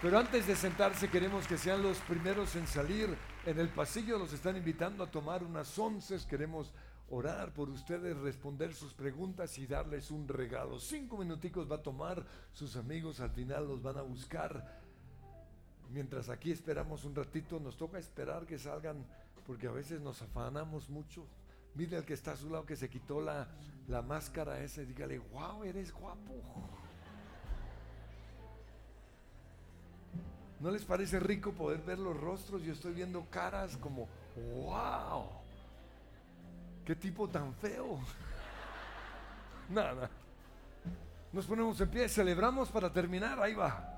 Pero 0.01 0.19
antes 0.19 0.47
de 0.47 0.55
sentarse 0.55 1.09
queremos 1.09 1.47
que 1.47 1.57
sean 1.57 1.81
los 1.81 1.97
primeros 1.99 2.55
en 2.55 2.67
salir. 2.67 3.17
En 3.45 3.59
el 3.59 3.67
pasillo 3.67 4.17
los 4.17 4.31
están 4.31 4.55
invitando 4.55 5.03
a 5.03 5.11
tomar 5.11 5.43
unas 5.43 5.77
once. 5.77 6.17
Queremos 6.29 6.71
orar 7.09 7.53
por 7.53 7.69
ustedes, 7.69 8.15
responder 8.17 8.73
sus 8.73 8.93
preguntas 8.93 9.57
y 9.57 9.67
darles 9.67 10.11
un 10.11 10.29
regalo. 10.29 10.79
Cinco 10.79 11.17
minuticos 11.17 11.69
va 11.69 11.75
a 11.75 11.81
tomar, 11.83 12.25
sus 12.53 12.77
amigos 12.77 13.19
al 13.19 13.31
final 13.31 13.67
los 13.67 13.81
van 13.81 13.97
a 13.97 14.01
buscar. 14.01 14.81
Mientras 15.89 16.29
aquí 16.29 16.51
esperamos 16.51 17.03
un 17.03 17.15
ratito, 17.15 17.59
nos 17.59 17.75
toca 17.75 17.99
esperar 17.99 18.45
que 18.45 18.57
salgan 18.57 19.05
porque 19.45 19.67
a 19.67 19.71
veces 19.71 19.99
nos 19.99 20.21
afanamos 20.21 20.89
mucho. 20.89 21.27
Mire 21.75 21.97
al 21.97 22.05
que 22.05 22.13
está 22.13 22.31
a 22.31 22.37
su 22.37 22.49
lado 22.49 22.65
que 22.65 22.77
se 22.77 22.89
quitó 22.89 23.19
la, 23.19 23.49
la 23.89 24.01
máscara 24.01 24.63
esa 24.63 24.83
y 24.83 24.85
dígale, 24.85 25.19
wow, 25.19 25.65
eres 25.65 25.91
guapo. 25.91 26.41
¿No 30.59 30.71
les 30.71 30.85
parece 30.85 31.19
rico 31.19 31.51
poder 31.51 31.81
ver 31.81 31.99
los 31.99 32.19
rostros? 32.19 32.63
Yo 32.63 32.73
estoy 32.73 32.93
viendo 32.93 33.25
caras 33.29 33.75
como, 33.77 34.07
wow, 34.35 35.25
qué 36.85 36.95
tipo 36.95 37.27
tan 37.27 37.53
feo. 37.55 37.99
Nada. 39.69 40.09
Nos 41.31 41.45
ponemos 41.45 41.79
en 41.81 41.89
pie, 41.89 42.07
celebramos 42.07 42.69
para 42.69 42.91
terminar, 42.91 43.41
ahí 43.41 43.53
va. 43.53 43.92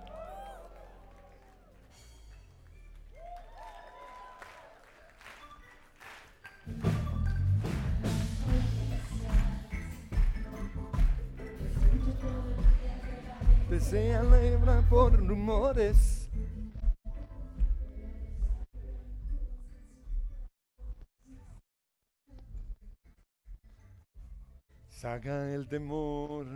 Saca 25.05 25.53
el 25.53 25.67
temor. 25.67 26.47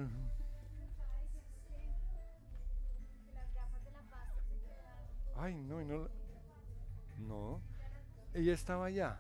Ay, 5.36 5.54
no, 5.54 5.80
y 5.80 5.86
no. 5.86 6.08
No. 7.20 7.62
Ella 8.34 8.56
estaba 8.56 8.88
allá. 8.88 9.20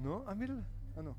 No, 0.00 0.22
ah, 0.28 0.34
mírala. 0.36 0.62
Ah, 0.96 1.02
no. 1.02 1.16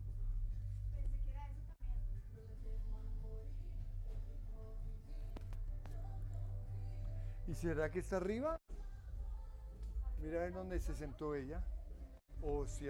¿Y 7.45 7.55
será 7.55 7.91
que 7.91 7.99
está 7.99 8.16
arriba? 8.16 8.57
Mira 10.22 10.47
en 10.47 10.53
dónde 10.53 10.80
se 10.80 10.95
sentó 10.95 11.36
ella. 11.36 11.61
O 12.41 12.66
si 12.66 12.88